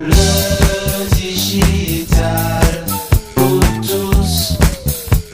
Le 0.00 0.12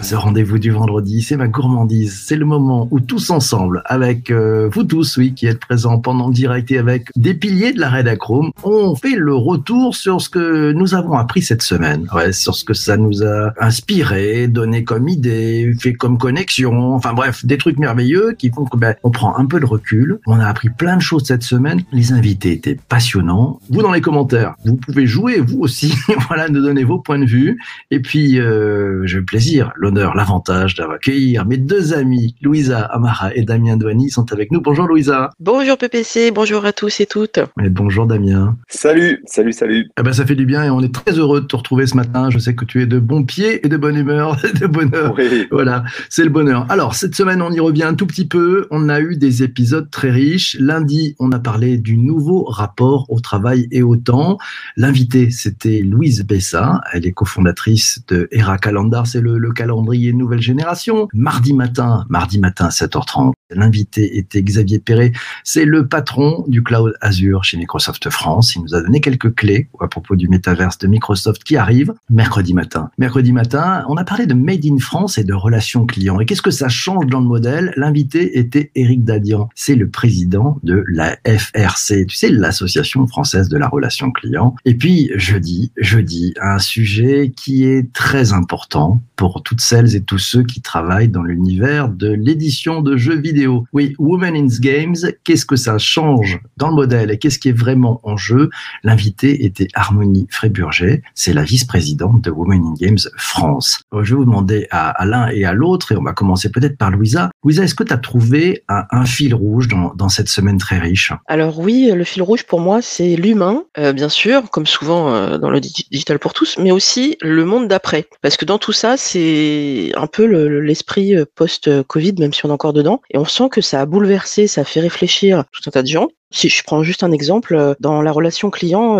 ce 0.08 0.16
rendez-vous 0.16 0.58
du 0.58 0.70
vendredi, 0.70 1.20
c'est 1.20 1.36
ma 1.36 1.48
gourmandise. 1.48 2.22
C'est 2.24 2.36
le 2.36 2.46
moment 2.46 2.88
où 2.90 2.98
tous 2.98 3.28
ensemble, 3.28 3.82
avec 3.84 4.30
euh, 4.30 4.70
vous 4.72 4.84
tous, 4.84 5.18
oui, 5.18 5.34
qui 5.34 5.46
êtes 5.46 5.60
présents 5.60 5.98
pendant 5.98 6.28
le 6.28 6.32
direct 6.32 6.70
et 6.70 6.78
avec 6.78 7.10
des 7.14 7.34
piliers 7.34 7.74
de 7.74 7.80
la 7.80 7.90
Redachrome, 7.90 8.50
on 8.62 8.96
fait 8.96 9.16
le 9.16 9.34
retour 9.34 9.94
sur 9.94 10.22
ce 10.22 10.30
que 10.30 10.72
nous 10.72 10.94
avons 10.94 11.12
appris 11.18 11.42
cette 11.42 11.60
semaine. 11.60 12.08
Ouais, 12.14 12.32
sur 12.32 12.54
ce 12.54 12.64
que 12.64 12.72
ça 12.72 12.96
nous 12.96 13.22
a 13.22 13.52
inspiré, 13.60 14.48
donné 14.48 14.82
comme 14.82 15.08
idée, 15.08 15.74
fait 15.78 15.92
comme 15.92 16.16
connexion. 16.16 16.94
Enfin 16.94 17.12
bref, 17.12 17.44
des 17.44 17.58
trucs 17.58 17.78
merveilleux 17.78 18.34
qui 18.38 18.48
font 18.48 18.64
que 18.64 18.78
ben, 18.78 18.94
prend 19.12 19.36
un 19.36 19.44
peu 19.44 19.60
de 19.60 19.66
recul. 19.66 20.20
On 20.26 20.40
a 20.40 20.46
appris 20.46 20.70
plein 20.70 20.96
de 20.96 21.02
choses 21.02 21.24
cette 21.24 21.42
semaine. 21.42 21.82
Les 21.92 22.14
invités 22.14 22.52
étaient 22.52 22.78
passionnants. 22.88 23.60
Vous 23.68 23.82
dans 23.82 23.92
les 23.92 24.00
commentaires, 24.00 24.54
vous 24.64 24.76
pouvez 24.76 25.06
jouer 25.06 25.38
vous 25.40 25.58
aussi. 25.58 25.92
voilà, 26.28 26.48
nous 26.48 26.62
donner 26.62 26.84
vos 26.84 26.98
points 26.98 27.18
de 27.18 27.26
vue. 27.26 27.58
Et 27.90 28.00
puis, 28.00 28.40
euh, 28.40 29.06
j'ai 29.06 29.20
plaisir, 29.20 29.70
l'honneur 29.76 29.97
l'avantage 30.14 30.74
d'accueillir 30.74 31.44
mes 31.46 31.56
deux 31.56 31.92
amis, 31.92 32.34
Louisa 32.42 32.80
Amara 32.80 33.34
et 33.34 33.42
Damien 33.42 33.76
Douani, 33.76 34.10
sont 34.10 34.32
avec 34.32 34.52
nous. 34.52 34.60
Bonjour 34.60 34.86
Louisa. 34.86 35.30
Bonjour 35.40 35.76
PPC, 35.76 36.30
bonjour 36.30 36.64
à 36.64 36.72
tous 36.72 37.00
et 37.00 37.06
toutes. 37.06 37.38
Et 37.62 37.68
bonjour 37.68 38.06
Damien. 38.06 38.56
Salut, 38.68 39.22
salut, 39.26 39.52
salut. 39.52 39.88
Eh 39.98 40.02
ben, 40.02 40.12
ça 40.12 40.24
fait 40.24 40.34
du 40.34 40.46
bien 40.46 40.64
et 40.64 40.70
on 40.70 40.80
est 40.80 40.94
très 40.94 41.18
heureux 41.18 41.40
de 41.40 41.46
te 41.46 41.56
retrouver 41.56 41.86
ce 41.86 41.96
matin. 41.96 42.30
Je 42.30 42.38
sais 42.38 42.54
que 42.54 42.64
tu 42.64 42.82
es 42.82 42.86
de 42.86 42.98
bon 42.98 43.24
pied 43.24 43.64
et 43.64 43.68
de 43.68 43.76
bonne 43.76 43.96
humeur, 43.96 44.36
de 44.60 44.66
bonheur. 44.66 45.14
Oui. 45.16 45.46
Voilà, 45.50 45.84
c'est 46.08 46.24
le 46.24 46.30
bonheur. 46.30 46.66
Alors, 46.68 46.94
cette 46.94 47.14
semaine, 47.14 47.42
on 47.42 47.50
y 47.50 47.60
revient 47.60 47.84
un 47.84 47.94
tout 47.94 48.06
petit 48.06 48.26
peu. 48.26 48.66
On 48.70 48.88
a 48.88 49.00
eu 49.00 49.16
des 49.16 49.42
épisodes 49.42 49.90
très 49.90 50.10
riches. 50.10 50.56
Lundi, 50.60 51.16
on 51.18 51.32
a 51.32 51.38
parlé 51.38 51.78
du 51.78 51.96
nouveau 51.96 52.44
rapport 52.44 53.06
au 53.08 53.20
travail 53.20 53.66
et 53.70 53.82
au 53.82 53.96
temps. 53.96 54.38
L'invité, 54.76 55.30
c'était 55.30 55.80
Louise 55.80 56.24
Bessa. 56.24 56.80
Elle 56.92 57.06
est 57.06 57.12
cofondatrice 57.12 58.02
de 58.08 58.28
Era 58.30 58.58
Calendar. 58.58 59.06
C'est 59.06 59.20
le, 59.20 59.38
le 59.38 59.52
calendrier 59.52 59.87
Nouvelle 60.12 60.40
Génération. 60.40 61.08
Mardi 61.14 61.52
matin, 61.52 62.04
mardi 62.08 62.38
matin 62.38 62.68
7h30, 62.68 63.32
l'invité 63.50 64.18
était 64.18 64.42
Xavier 64.42 64.78
Perret. 64.78 65.12
C'est 65.44 65.64
le 65.64 65.86
patron 65.86 66.44
du 66.48 66.62
cloud 66.62 66.94
Azure 67.00 67.44
chez 67.44 67.56
Microsoft 67.56 68.10
France. 68.10 68.54
Il 68.54 68.62
nous 68.62 68.74
a 68.74 68.82
donné 68.82 69.00
quelques 69.00 69.34
clés 69.34 69.68
à 69.80 69.88
propos 69.88 70.16
du 70.16 70.28
métaverse 70.28 70.78
de 70.78 70.86
Microsoft 70.86 71.44
qui 71.44 71.56
arrive 71.56 71.94
mercredi 72.10 72.54
matin. 72.54 72.90
Mercredi 72.98 73.32
matin, 73.32 73.84
on 73.88 73.96
a 73.96 74.04
parlé 74.04 74.26
de 74.26 74.34
Made 74.34 74.64
in 74.64 74.78
France 74.78 75.18
et 75.18 75.24
de 75.24 75.34
relations 75.34 75.86
clients. 75.86 76.20
Et 76.20 76.26
qu'est-ce 76.26 76.42
que 76.42 76.50
ça 76.50 76.68
change 76.68 77.06
dans 77.06 77.20
le 77.20 77.26
modèle? 77.26 77.72
L'invité 77.76 78.38
était 78.38 78.70
Eric 78.74 79.04
Dadian. 79.04 79.48
C'est 79.54 79.74
le 79.74 79.88
président 79.88 80.58
de 80.62 80.84
la 80.88 81.16
FRC, 81.26 82.06
tu 82.06 82.16
sais, 82.16 82.30
l'Association 82.30 83.06
française 83.06 83.48
de 83.48 83.56
la 83.56 83.68
relation 83.68 84.10
client. 84.10 84.54
Et 84.64 84.74
puis, 84.74 85.10
jeudi, 85.14 85.72
jeudi, 85.76 86.34
un 86.40 86.58
sujet 86.58 87.32
qui 87.34 87.64
est 87.64 87.92
très 87.92 88.32
important 88.32 89.00
pour 89.16 89.42
toutes 89.42 89.60
celles 89.60 89.77
et 89.86 90.02
tous 90.02 90.18
ceux 90.18 90.42
qui 90.42 90.60
travaillent 90.60 91.08
dans 91.08 91.22
l'univers 91.22 91.88
de 91.88 92.08
l'édition 92.10 92.80
de 92.80 92.96
jeux 92.96 93.18
vidéo. 93.18 93.64
Oui, 93.72 93.94
Women 93.98 94.36
in 94.36 94.46
Games, 94.60 94.96
qu'est-ce 95.24 95.46
que 95.46 95.56
ça 95.56 95.78
change 95.78 96.40
dans 96.56 96.68
le 96.68 96.74
modèle 96.74 97.10
et 97.10 97.18
qu'est-ce 97.18 97.38
qui 97.38 97.50
est 97.50 97.58
vraiment 97.58 98.00
en 98.02 98.16
jeu? 98.16 98.50
L'invité 98.82 99.44
était 99.44 99.68
Harmonie 99.74 100.26
Fréburger, 100.30 101.02
c'est 101.14 101.32
la 101.32 101.44
vice-présidente 101.44 102.22
de 102.22 102.30
Women 102.30 102.62
in 102.62 102.74
Games 102.78 102.98
France. 103.16 103.82
Euh, 103.94 104.04
je 104.04 104.10
vais 104.10 104.16
vous 104.16 104.24
demander 104.24 104.66
à, 104.70 105.04
l'un 105.06 105.28
et 105.28 105.44
à 105.44 105.52
l'autre, 105.52 105.92
et 105.92 105.96
on 105.96 106.02
va 106.02 106.12
commencer 106.12 106.50
peut-être 106.50 106.76
par 106.76 106.90
Louisa. 106.90 107.30
Louisa, 107.44 107.64
est-ce 107.64 107.74
que 107.74 107.84
tu 107.84 107.92
as 107.92 107.98
trouvé 107.98 108.64
un, 108.68 109.04
fil 109.04 109.34
rouge 109.34 109.68
dans, 109.68 110.08
cette 110.08 110.28
semaine 110.28 110.58
très 110.58 110.78
riche? 110.78 111.12
Alors 111.26 111.58
oui, 111.58 111.90
le 111.94 112.04
fil 112.04 112.22
rouge 112.22 112.44
pour 112.44 112.60
moi, 112.60 112.80
c'est 112.82 113.16
l'humain, 113.16 113.64
euh, 113.78 113.92
bien 113.92 114.08
sûr, 114.08 114.50
comme 114.50 114.66
souvent 114.66 115.12
euh, 115.12 115.38
dans 115.38 115.50
le 115.50 115.60
digital 115.60 116.18
pour 116.18 116.32
tous, 116.32 116.56
mais 116.58 116.72
aussi 116.72 117.16
le 117.20 117.44
monde 117.44 117.68
d'après. 117.68 118.06
Parce 118.22 118.36
que 118.36 118.44
dans 118.44 118.58
tout 118.58 118.72
ça, 118.72 118.96
c'est 118.96 119.67
un 119.94 120.06
peu 120.06 120.24
l'esprit 120.60 121.14
post-Covid, 121.34 122.14
même 122.18 122.32
si 122.32 122.44
on 122.44 122.48
est 122.48 122.52
encore 122.52 122.72
dedans. 122.72 123.00
Et 123.10 123.18
on 123.18 123.24
sent 123.24 123.48
que 123.50 123.60
ça 123.60 123.80
a 123.80 123.86
bouleversé, 123.86 124.46
ça 124.46 124.62
a 124.62 124.64
fait 124.64 124.80
réfléchir 124.80 125.44
tout 125.52 125.62
un 125.66 125.70
tas 125.70 125.82
de 125.82 125.88
gens. 125.88 126.08
Si 126.30 126.48
je 126.48 126.62
prends 126.62 126.82
juste 126.82 127.02
un 127.02 127.12
exemple, 127.12 127.74
dans 127.80 128.02
la 128.02 128.12
relation 128.12 128.50
client, 128.50 128.96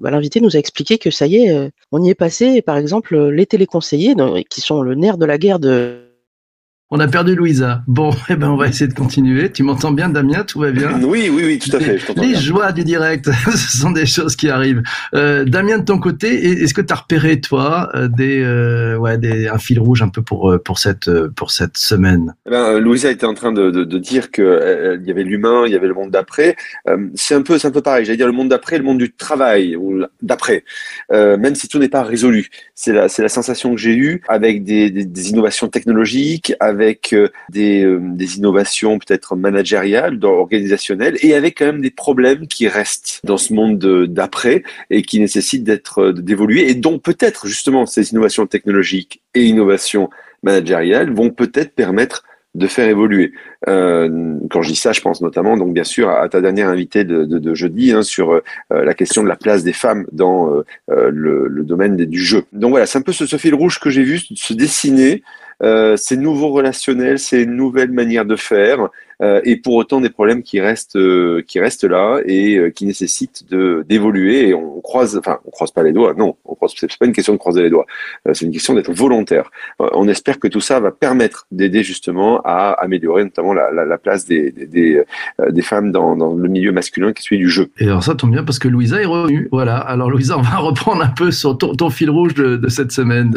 bah, 0.00 0.10
l'invité 0.10 0.40
nous 0.40 0.56
a 0.56 0.58
expliqué 0.58 0.98
que 0.98 1.10
ça 1.10 1.26
y 1.26 1.36
est, 1.36 1.70
on 1.92 2.02
y 2.02 2.10
est 2.10 2.14
passé. 2.14 2.62
par 2.62 2.76
exemple, 2.76 3.18
les 3.28 3.46
téléconseillers, 3.46 4.14
qui 4.48 4.60
sont 4.60 4.82
le 4.82 4.94
nerf 4.94 5.16
de 5.16 5.26
la 5.26 5.38
guerre 5.38 5.58
de 5.58 6.09
on 6.92 6.98
a 6.98 7.06
perdu 7.06 7.36
Louisa. 7.36 7.82
Bon, 7.86 8.10
eh 8.28 8.34
ben 8.36 8.50
on 8.50 8.56
va 8.56 8.66
essayer 8.66 8.88
de 8.88 8.94
continuer. 8.94 9.50
Tu 9.52 9.62
m'entends 9.62 9.92
bien, 9.92 10.08
Damien? 10.08 10.42
Tout 10.44 10.60
va 10.60 10.70
bien? 10.72 10.90
Oui, 11.10 11.30
oui, 11.32 11.42
oui, 11.44 11.58
tout 11.58 11.74
à 11.76 11.80
fait. 11.80 11.98
les 12.16 12.34
joies 12.36 12.72
du 12.72 12.84
direct, 12.84 13.30
ce 13.50 13.78
sont 13.78 13.90
des 13.90 14.06
choses 14.06 14.36
qui 14.36 14.48
arrivent. 14.48 14.82
Euh, 15.14 15.44
Damien, 15.44 15.78
de 15.78 15.84
ton 15.84 15.98
côté, 15.98 16.62
est-ce 16.62 16.74
que 16.74 16.80
tu 16.80 16.92
as 16.92 16.96
repéré 16.96 17.40
toi 17.40 17.90
euh, 17.94 18.08
des, 18.08 18.42
euh, 18.42 18.96
ouais, 18.96 19.18
des, 19.18 19.48
un 19.48 19.58
fil 19.58 19.80
rouge 19.80 20.02
un 20.02 20.08
peu 20.08 20.22
pour 20.22 20.56
pour 20.64 20.78
cette 20.78 21.10
pour 21.30 21.50
cette 21.50 21.76
semaine? 21.76 22.34
Eh 22.46 22.50
ben, 22.50 22.78
Louisa 22.78 23.10
était 23.10 23.26
en 23.26 23.34
train 23.34 23.52
de, 23.52 23.70
de, 23.70 23.84
de 23.84 23.98
dire 23.98 24.30
que 24.30 24.98
il 25.00 25.06
y 25.06 25.10
avait 25.10 25.24
l'humain, 25.24 25.64
il 25.66 25.72
y 25.72 25.76
avait 25.76 25.88
le 25.88 25.94
monde 25.94 26.10
d'après. 26.10 26.56
c'est 27.14 27.34
un 27.34 27.42
peu 27.42 27.58
un 27.62 27.70
peu 27.70 27.82
pareil. 27.82 28.04
J'allais 28.04 28.16
dire 28.18 28.26
le 28.26 28.32
monde 28.32 28.48
d'après, 28.48 28.78
le 28.78 28.84
monde 28.84 28.98
du 28.98 29.12
travail 29.12 29.76
ou 29.76 30.02
d'après. 30.22 30.64
même 31.10 31.54
si 31.54 31.68
tout 31.68 31.78
n'est 31.78 31.88
pas 31.88 32.02
résolu, 32.02 32.48
c'est 32.74 32.92
la 32.92 33.06
la 33.20 33.28
sensation 33.28 33.74
que 33.74 33.80
j'ai 33.80 33.94
eue 33.94 34.22
avec 34.28 34.64
des, 34.64 34.90
des, 34.90 35.04
des 35.04 35.30
innovations 35.30 35.68
technologiques, 35.68 36.54
avec 36.60 36.79
avec 36.82 37.12
euh, 37.12 37.28
des, 37.48 37.84
euh, 37.84 38.00
des 38.02 38.38
innovations 38.38 38.98
peut-être 38.98 39.36
managériales, 39.36 40.18
organisationnelles, 40.24 41.16
et 41.22 41.34
avec 41.34 41.58
quand 41.58 41.66
même 41.66 41.80
des 41.80 41.90
problèmes 41.90 42.46
qui 42.46 42.68
restent 42.68 43.20
dans 43.24 43.36
ce 43.36 43.52
monde 43.52 43.78
d'après 44.06 44.62
et 44.90 45.02
qui 45.02 45.20
nécessitent 45.20 45.64
d'être 45.64 46.00
euh, 46.00 46.12
d'évoluer, 46.12 46.70
et 46.70 46.74
dont 46.74 46.98
peut-être 46.98 47.46
justement 47.46 47.86
ces 47.86 48.10
innovations 48.12 48.46
technologiques 48.46 49.22
et 49.34 49.44
innovations 49.44 50.10
managériales 50.42 51.12
vont 51.12 51.30
peut-être 51.30 51.74
permettre 51.74 52.24
de 52.56 52.66
faire 52.66 52.88
évoluer. 52.88 53.32
Quand 53.64 54.62
je 54.62 54.68
dis 54.68 54.74
ça, 54.74 54.90
je 54.90 55.00
pense 55.00 55.20
notamment, 55.20 55.56
donc 55.56 55.72
bien 55.72 55.84
sûr, 55.84 56.10
à 56.10 56.28
ta 56.28 56.40
dernière 56.40 56.68
invitée 56.68 57.04
de, 57.04 57.54
jeudi 57.54 57.92
hein, 57.92 58.02
sur 58.02 58.40
la 58.70 58.92
question 58.94 59.22
de 59.22 59.28
la 59.28 59.36
place 59.36 59.62
des 59.62 59.72
femmes 59.72 60.04
dans 60.10 60.50
le, 60.88 61.62
domaine 61.62 61.94
du 61.94 62.18
jeu. 62.18 62.42
Donc 62.52 62.70
voilà, 62.70 62.86
c'est 62.86 62.98
un 62.98 63.02
peu 63.02 63.12
ce, 63.12 63.36
fil 63.36 63.54
rouge 63.54 63.78
que 63.78 63.88
j'ai 63.88 64.02
vu 64.02 64.18
se 64.18 64.52
dessiner 64.52 65.22
euh, 65.62 65.96
ces 65.96 66.16
nouveaux 66.16 66.50
relationnels, 66.50 67.18
ces 67.18 67.46
nouvelles 67.46 67.92
manières 67.92 68.24
de 68.24 68.36
faire, 68.36 68.88
et 69.44 69.56
pour 69.56 69.74
autant 69.74 70.00
des 70.00 70.08
problèmes 70.08 70.42
qui 70.42 70.60
restent 70.60 70.96
euh, 70.96 71.42
qui 71.46 71.60
restent 71.60 71.84
là 71.84 72.20
et 72.24 72.56
euh, 72.56 72.70
qui 72.70 72.86
nécessitent 72.86 73.44
de 73.50 73.84
d'évoluer. 73.88 74.48
Et 74.48 74.54
on 74.54 74.80
croise 74.80 75.16
enfin 75.16 75.38
on 75.44 75.50
croise 75.50 75.70
pas 75.70 75.82
les 75.82 75.92
doigts. 75.92 76.14
Non 76.14 76.36
on 76.44 76.54
croise 76.54 76.72
c'est 76.76 76.98
pas 76.98 77.06
une 77.06 77.12
question 77.12 77.34
de 77.34 77.38
croiser 77.38 77.62
les 77.62 77.70
doigts. 77.70 77.86
C'est 78.32 78.46
une 78.46 78.52
question 78.52 78.74
d'être 78.74 78.92
volontaire. 78.92 79.50
On 79.78 80.08
espère 80.08 80.38
que 80.38 80.48
tout 80.48 80.60
ça 80.60 80.80
va 80.80 80.90
permettre 80.90 81.46
d'aider 81.50 81.82
justement 81.82 82.40
à 82.44 82.72
améliorer 82.72 83.24
notamment 83.24 83.52
la, 83.52 83.70
la, 83.70 83.84
la 83.84 83.98
place 83.98 84.24
des 84.24 84.52
des, 84.52 85.02
des, 85.50 85.62
femmes 85.62 85.92
dans, 85.92 86.16
dans, 86.16 86.34
le 86.34 86.48
milieu 86.48 86.72
masculin 86.72 87.12
qui 87.12 87.20
est 87.20 87.26
celui 87.26 87.38
du 87.38 87.50
jeu. 87.50 87.68
Et 87.78 87.84
alors 87.84 88.02
ça 88.02 88.14
tombe 88.14 88.32
bien 88.32 88.44
parce 88.44 88.58
que 88.58 88.68
Louisa 88.68 89.00
est 89.02 89.06
revenue. 89.06 89.48
Voilà. 89.52 89.76
Alors 89.76 90.10
Louisa 90.10 90.38
on 90.38 90.42
va 90.42 90.56
reprendre 90.56 91.02
un 91.02 91.08
peu 91.08 91.30
sur 91.30 91.58
ton, 91.58 91.74
ton 91.74 91.90
fil 91.90 92.10
rouge 92.10 92.34
de, 92.34 92.56
de 92.56 92.68
cette 92.68 92.92
semaine 92.92 93.34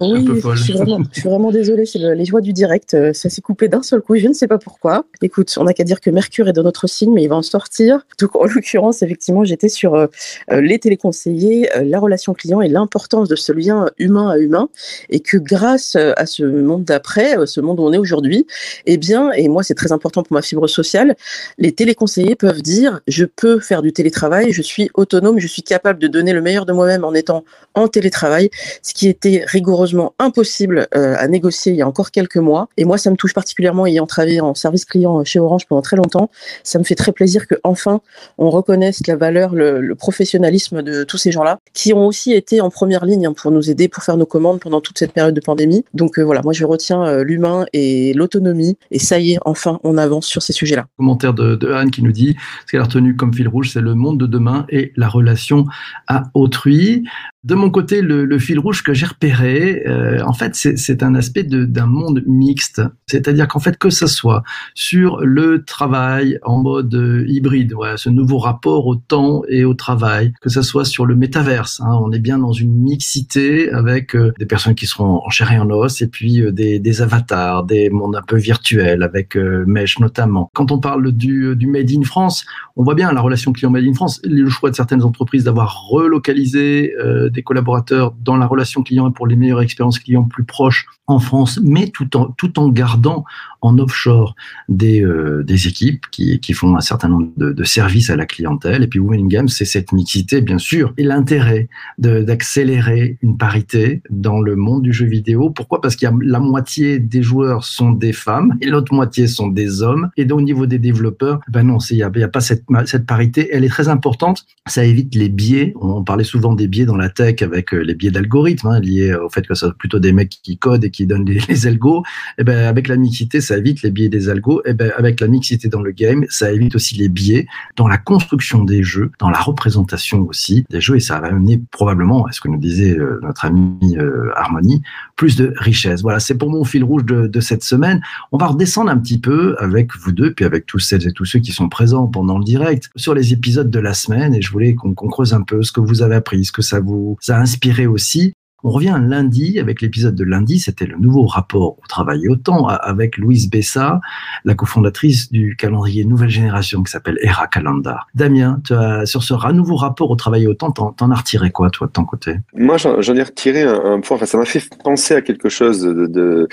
oui, 0.00 0.20
un 0.20 0.24
peu 0.24 0.54
Je 0.54 0.62
suis 0.62 0.72
vraiment, 0.72 1.00
je 1.12 1.20
suis 1.20 1.28
vraiment 1.28 1.50
désolée 1.50 1.84
c'est 1.84 1.98
les 1.98 2.24
joies 2.24 2.40
du 2.40 2.52
direct. 2.52 2.96
Ça 3.12 3.28
s'est 3.28 3.42
coupé 3.42 3.68
d'un 3.68 3.82
seul 3.82 4.00
coup 4.00 4.16
je 4.16 4.28
ne 4.28 4.32
sais 4.32 4.48
pas 4.48 4.58
pourquoi 4.58 5.04
écoute, 5.26 5.52
on 5.58 5.64
n'a 5.64 5.74
qu'à 5.74 5.84
dire 5.84 6.00
que 6.00 6.10
Mercure 6.10 6.48
est 6.48 6.52
dans 6.52 6.62
notre 6.62 6.86
signe, 6.86 7.12
mais 7.12 7.22
il 7.22 7.28
va 7.28 7.36
en 7.36 7.42
sortir. 7.42 8.06
Donc, 8.20 8.34
en 8.36 8.44
l'occurrence, 8.44 9.02
effectivement, 9.02 9.44
j'étais 9.44 9.68
sur 9.68 9.94
euh, 9.94 10.06
euh, 10.50 10.60
les 10.60 10.78
téléconseillers, 10.78 11.76
euh, 11.76 11.84
la 11.84 11.98
relation 11.98 12.32
client 12.32 12.60
et 12.60 12.68
l'importance 12.68 13.28
de 13.28 13.36
ce 13.36 13.52
lien 13.52 13.90
humain 13.98 14.30
à 14.30 14.38
humain. 14.38 14.68
Et 15.10 15.20
que 15.20 15.36
grâce 15.36 15.96
à 15.96 16.26
ce 16.26 16.44
monde 16.44 16.84
d'après, 16.84 17.36
ce 17.46 17.60
monde 17.60 17.80
où 17.80 17.82
on 17.82 17.92
est 17.92 17.98
aujourd'hui, 17.98 18.46
eh 18.86 18.96
bien, 18.96 19.32
et 19.32 19.48
moi, 19.48 19.62
c'est 19.62 19.74
très 19.74 19.92
important 19.92 20.22
pour 20.22 20.34
ma 20.34 20.42
fibre 20.42 20.66
sociale, 20.68 21.16
les 21.58 21.72
téléconseillers 21.72 22.36
peuvent 22.36 22.62
dire, 22.62 23.00
je 23.06 23.24
peux 23.24 23.60
faire 23.60 23.82
du 23.82 23.92
télétravail, 23.92 24.52
je 24.52 24.62
suis 24.62 24.90
autonome, 24.94 25.38
je 25.38 25.46
suis 25.46 25.62
capable 25.62 25.98
de 25.98 26.08
donner 26.08 26.32
le 26.32 26.40
meilleur 26.40 26.66
de 26.66 26.72
moi-même 26.72 27.04
en 27.04 27.14
étant 27.14 27.44
en 27.74 27.88
télétravail, 27.88 28.50
ce 28.82 28.94
qui 28.94 29.08
était 29.08 29.44
rigoureusement 29.46 30.14
impossible 30.18 30.88
à 30.92 31.28
négocier 31.28 31.72
il 31.72 31.78
y 31.78 31.82
a 31.82 31.88
encore 31.88 32.10
quelques 32.10 32.36
mois. 32.36 32.68
Et 32.76 32.84
moi, 32.84 32.98
ça 32.98 33.10
me 33.10 33.16
touche 33.16 33.34
particulièrement 33.34 33.86
ayant 33.86 34.06
travaillé 34.06 34.40
en 34.40 34.54
service 34.54 34.84
client 34.84 35.15
chez 35.24 35.38
Orange 35.38 35.66
pendant 35.66 35.82
très 35.82 35.96
longtemps. 35.96 36.30
Ça 36.62 36.78
me 36.78 36.84
fait 36.84 36.94
très 36.94 37.12
plaisir 37.12 37.46
que 37.46 37.54
enfin 37.64 38.00
on 38.38 38.50
reconnaisse 38.50 39.06
la 39.06 39.16
valeur, 39.16 39.54
le, 39.54 39.94
professionnalisme 39.94 40.82
de 40.82 41.04
tous 41.04 41.16
ces 41.16 41.32
gens-là, 41.32 41.58
qui 41.72 41.92
ont 41.92 42.06
aussi 42.06 42.32
été 42.32 42.60
en 42.60 42.70
première 42.70 43.04
ligne 43.04 43.26
hein, 43.26 43.32
pour 43.32 43.50
nous 43.50 43.70
aider, 43.70 43.88
pour 43.88 44.02
faire 44.02 44.16
nos 44.16 44.26
commandes 44.26 44.60
pendant 44.60 44.80
toute 44.80 44.98
cette 44.98 45.12
période 45.12 45.34
de 45.34 45.40
pandémie. 45.40 45.84
Donc 45.94 46.18
euh, 46.18 46.22
voilà, 46.22 46.42
moi 46.42 46.52
je 46.52 46.64
retiens 46.64 47.04
euh, 47.06 47.24
l'humain 47.24 47.66
et 47.72 48.12
l'autonomie. 48.14 48.76
Et 48.90 48.98
ça 48.98 49.18
y 49.18 49.32
est, 49.32 49.38
enfin 49.44 49.80
on 49.84 49.96
avance 49.96 50.26
sur 50.26 50.42
ces 50.42 50.52
sujets-là. 50.52 50.86
Commentaire 50.96 51.34
de, 51.34 51.56
de, 51.56 51.72
Anne 51.72 51.90
qui 51.90 52.02
nous 52.02 52.12
dit 52.12 52.36
ce 52.66 52.72
qu'elle 52.72 52.80
a 52.80 52.84
retenu 52.84 53.16
comme 53.16 53.32
fil 53.32 53.48
rouge, 53.48 53.70
c'est 53.72 53.80
le 53.80 53.94
monde 53.94 54.18
de 54.18 54.26
demain 54.26 54.66
et 54.68 54.92
la 54.96 55.08
relation 55.08 55.66
à 56.06 56.24
autrui. 56.34 57.04
De 57.44 57.54
mon 57.54 57.70
côté, 57.70 58.02
le, 58.02 58.38
fil 58.38 58.58
rouge 58.58 58.82
que 58.82 58.92
j'ai 58.92 59.06
repéré, 59.06 59.84
euh, 59.86 60.20
en 60.24 60.32
fait, 60.32 60.54
c'est 60.54 61.02
un 61.04 61.14
aspect 61.14 61.44
d'un 61.44 61.86
monde 61.86 62.22
mixte. 62.26 62.82
C'est-à-dire 63.06 63.46
qu'en 63.46 63.60
fait, 63.60 63.78
que 63.78 63.88
ce 63.88 64.08
soit 64.08 64.42
sur 64.74 65.20
le 65.20 65.64
travail 65.64 66.40
en 66.42 66.60
mode 66.60 66.92
euh, 66.94 67.24
hybride, 67.28 67.72
ouais, 67.74 67.96
ce 67.96 68.10
nouveau 68.10 68.38
rapport 68.38 68.88
au 68.88 68.96
temps 68.96 69.42
et 69.48 69.64
au 69.64 69.74
travail, 69.74 70.32
que 70.40 70.48
ça 70.48 70.64
soit 70.64 70.84
sur 70.84 71.06
le 71.06 71.14
métaverse. 71.14 71.80
Hein, 71.80 71.96
on 72.02 72.10
est 72.10 72.18
bien 72.18 72.38
dans 72.38 72.52
une 72.52 72.74
mixité 72.74 73.70
avec 73.70 74.16
euh, 74.16 74.32
des 74.40 74.46
personnes 74.46 74.74
qui 74.74 74.86
seront 74.86 75.22
en 75.24 75.30
chair 75.30 75.52
et 75.52 75.58
en 75.60 75.70
os 75.70 76.02
et 76.02 76.08
puis 76.08 76.42
euh, 76.42 76.50
des, 76.50 76.80
des, 76.80 77.00
avatars, 77.00 77.62
des 77.62 77.90
mondes 77.90 78.16
un 78.16 78.22
peu 78.22 78.36
virtuels 78.36 79.04
avec 79.04 79.36
Mesh 79.36 80.00
notamment. 80.00 80.50
Quand 80.52 80.72
on 80.72 80.80
parle 80.80 81.12
du, 81.12 81.54
du 81.54 81.68
Made 81.68 81.90
in 81.92 82.02
France, 82.02 82.44
on 82.74 82.82
voit 82.82 82.94
bien 82.94 83.12
la 83.12 83.20
relation 83.20 83.52
client 83.52 83.70
Made 83.70 83.84
in 83.84 83.94
France, 83.94 84.20
le 84.24 84.48
choix 84.48 84.70
de 84.70 84.74
certaines 84.74 85.02
entreprises 85.02 85.44
d'avoir 85.44 85.86
relocalisé 85.86 86.92
des 87.30 87.42
collaborateurs 87.42 88.12
dans 88.22 88.36
la 88.36 88.46
relation 88.46 88.82
client 88.82 89.08
et 89.08 89.12
pour 89.12 89.26
les 89.26 89.36
meilleures 89.36 89.62
expériences 89.62 89.98
clients 89.98 90.24
plus 90.24 90.44
proches 90.44 90.86
en 91.06 91.18
France, 91.18 91.60
mais 91.62 91.88
tout 91.88 92.16
en, 92.16 92.26
tout 92.26 92.58
en 92.58 92.68
gardant 92.68 93.24
en 93.60 93.78
offshore 93.78 94.34
des, 94.68 95.02
euh, 95.02 95.42
des 95.42 95.68
équipes 95.68 96.04
qui, 96.10 96.40
qui 96.40 96.52
font 96.52 96.76
un 96.76 96.80
certain 96.80 97.08
nombre 97.08 97.28
de, 97.36 97.64
services 97.64 98.10
à 98.10 98.16
la 98.16 98.26
clientèle. 98.26 98.84
Et 98.84 98.86
puis 98.86 99.00
Women 99.00 99.28
Games, 99.28 99.48
c'est 99.48 99.64
cette 99.64 99.92
mixité, 99.92 100.40
bien 100.40 100.58
sûr, 100.58 100.92
et 100.96 101.02
l'intérêt 101.02 101.68
d'accélérer 101.98 103.18
une 103.22 103.36
parité 103.36 104.02
dans 104.08 104.40
le 104.40 104.54
monde 104.54 104.82
du 104.82 104.92
jeu 104.92 105.06
vidéo. 105.06 105.50
Pourquoi? 105.50 105.80
Parce 105.80 105.96
qu'il 105.96 106.08
y 106.08 106.12
a 106.12 106.14
la 106.22 106.38
moitié 106.38 106.98
des 106.98 107.22
joueurs 107.22 107.64
sont 107.64 107.90
des 107.90 108.12
femmes 108.12 108.56
et 108.60 108.66
l'autre 108.66 108.94
moitié 108.94 109.26
sont 109.26 109.48
des 109.48 109.82
hommes. 109.82 110.10
Et 110.16 110.24
donc, 110.24 110.36
au 110.38 110.42
niveau 110.42 110.66
des 110.66 110.78
développeurs, 110.78 111.40
ben 111.48 111.62
non, 111.62 111.78
il 111.90 111.96
n'y 111.96 112.02
a, 112.02 112.28
pas 112.28 112.40
cette, 112.40 112.64
cette 112.84 113.06
parité. 113.06 113.48
Elle 113.52 113.64
est 113.64 113.68
très 113.68 113.88
importante. 113.88 114.44
Ça 114.66 114.84
évite 114.84 115.14
les 115.14 115.28
biais. 115.28 115.72
On 115.80 116.04
parlait 116.04 116.24
souvent 116.24 116.54
des 116.54 116.68
biais 116.68 116.84
dans 116.84 116.96
la 116.96 117.08
tech 117.08 117.42
avec 117.42 117.72
euh, 117.72 117.78
les 117.78 117.94
biais 117.94 118.10
d'algorithmes 118.10 118.68
hein, 118.68 118.80
liés 118.80 119.14
au 119.14 119.28
fait 119.30 119.46
que 119.46 119.54
ça 119.54 119.70
plutôt 119.78 119.98
des 119.98 120.12
mecs 120.12 120.38
qui 120.42 120.58
codent 120.58 120.84
et 120.84 120.90
qui 120.90 121.06
donnent 121.06 121.24
les, 121.24 121.40
les 121.48 121.66
algos. 121.66 122.02
Et 122.38 122.42
eh 122.42 122.44
ben 122.44 122.66
avec 122.66 122.88
la 122.88 122.96
mixité, 122.96 123.40
ça 123.46 123.56
évite 123.56 123.82
les 123.82 123.90
biais 123.90 124.08
des 124.08 124.28
algos. 124.28 124.60
Et 124.60 124.70
eh 124.70 124.72
ben 124.74 124.92
avec 124.96 125.20
la 125.20 125.28
mixité 125.28 125.68
dans 125.68 125.82
le 125.82 125.92
game, 125.92 126.24
ça 126.28 126.52
évite 126.52 126.74
aussi 126.74 126.96
les 126.96 127.08
biais 127.08 127.46
dans 127.76 127.88
la 127.88 127.98
construction 127.98 128.64
des 128.64 128.82
jeux, 128.82 129.10
dans 129.18 129.30
la 129.30 129.38
représentation 129.38 130.22
aussi 130.22 130.64
des 130.70 130.80
jeux. 130.80 130.96
Et 130.96 131.00
ça 131.00 131.20
va 131.20 131.28
amener 131.28 131.62
probablement, 131.70 132.28
est 132.28 132.32
ce 132.32 132.40
que 132.40 132.48
nous 132.48 132.58
disait 132.58 132.96
euh, 132.98 133.20
notre 133.22 133.44
ami 133.44 133.96
euh, 133.98 134.30
Harmonie, 134.36 134.82
plus 135.16 135.36
de 135.36 135.54
richesse. 135.56 136.02
Voilà, 136.02 136.20
c'est 136.20 136.36
pour 136.36 136.50
mon 136.50 136.64
fil 136.64 136.84
rouge 136.84 137.04
de, 137.04 137.26
de, 137.26 137.40
cette 137.40 137.62
semaine. 137.62 138.00
On 138.32 138.38
va 138.38 138.46
redescendre 138.46 138.90
un 138.90 138.98
petit 138.98 139.18
peu 139.18 139.56
avec 139.58 139.96
vous 139.96 140.12
deux, 140.12 140.32
puis 140.32 140.44
avec 140.44 140.66
tous 140.66 140.78
celles 140.78 141.06
et 141.06 141.12
tous 141.12 141.24
ceux 141.24 141.38
qui 141.38 141.52
sont 141.52 141.68
présents 141.68 142.06
pendant 142.06 142.38
le 142.38 142.44
direct 142.44 142.90
sur 142.96 143.14
les 143.14 143.32
épisodes 143.32 143.70
de 143.70 143.78
la 143.78 143.94
semaine. 143.94 144.34
Et 144.34 144.42
je 144.42 144.50
voulais 144.50 144.74
qu'on 144.74 144.94
creuse 144.94 145.34
un 145.34 145.42
peu 145.42 145.62
ce 145.62 145.72
que 145.72 145.80
vous 145.80 146.02
avez 146.02 146.16
appris, 146.16 146.44
ce 146.44 146.52
que 146.52 146.62
ça 146.62 146.80
vous 146.80 147.16
a 147.28 147.38
inspiré 147.38 147.86
aussi. 147.86 148.34
On 148.64 148.70
revient 148.70 148.98
lundi 149.00 149.60
avec 149.60 149.82
l'épisode 149.82 150.14
de 150.14 150.24
lundi, 150.24 150.58
c'était 150.58 150.86
le 150.86 150.96
nouveau 150.96 151.26
rapport 151.26 151.78
au 151.78 151.86
travail 151.88 152.26
au 152.28 152.36
temps 152.36 152.66
avec 152.66 153.18
Louise 153.18 153.50
Bessa, 153.50 154.00
la 154.44 154.54
cofondatrice 154.54 155.30
du 155.30 155.56
calendrier 155.56 156.04
Nouvelle 156.04 156.30
Génération 156.30 156.82
qui 156.82 156.90
s'appelle 156.90 157.18
Era 157.22 157.46
Calendar. 157.46 158.06
Damien, 158.14 158.60
sur 159.04 159.22
ce 159.22 159.52
nouveau 159.52 159.76
rapport 159.76 160.10
au 160.10 160.16
travail 160.16 160.46
au 160.46 160.54
temps, 160.54 160.72
t'en, 160.72 161.10
as 161.10 161.14
retiré 161.14 161.50
quoi 161.50 161.70
toi 161.70 161.86
de 161.86 161.92
ton 161.92 162.04
côté? 162.04 162.36
Moi 162.54 162.78
j'en, 162.78 163.00
ai 163.00 163.22
retiré 163.22 163.62
un, 163.62 164.00
point, 164.00 164.16
enfin, 164.16 164.26
ça 164.26 164.38
m'a 164.38 164.46
fait 164.46 164.62
penser 164.82 165.14
à 165.14 165.20
quelque 165.20 165.48
chose 165.48 165.82
de... 165.82 166.48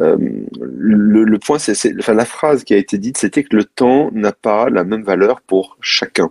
Euh, 0.00 0.16
le, 0.60 1.38
point, 1.38 1.58
c'est, 1.58 1.94
enfin, 1.98 2.14
la 2.14 2.24
phrase 2.24 2.64
qui 2.64 2.74
a 2.74 2.76
été 2.76 2.98
dite, 2.98 3.18
c'était 3.18 3.44
que 3.44 3.56
le 3.56 3.64
temps 3.64 4.10
n'a 4.12 4.32
pas 4.32 4.68
la 4.68 4.84
même 4.84 5.02
valeur 5.02 5.40
pour 5.40 5.78
chacun. 5.80 6.30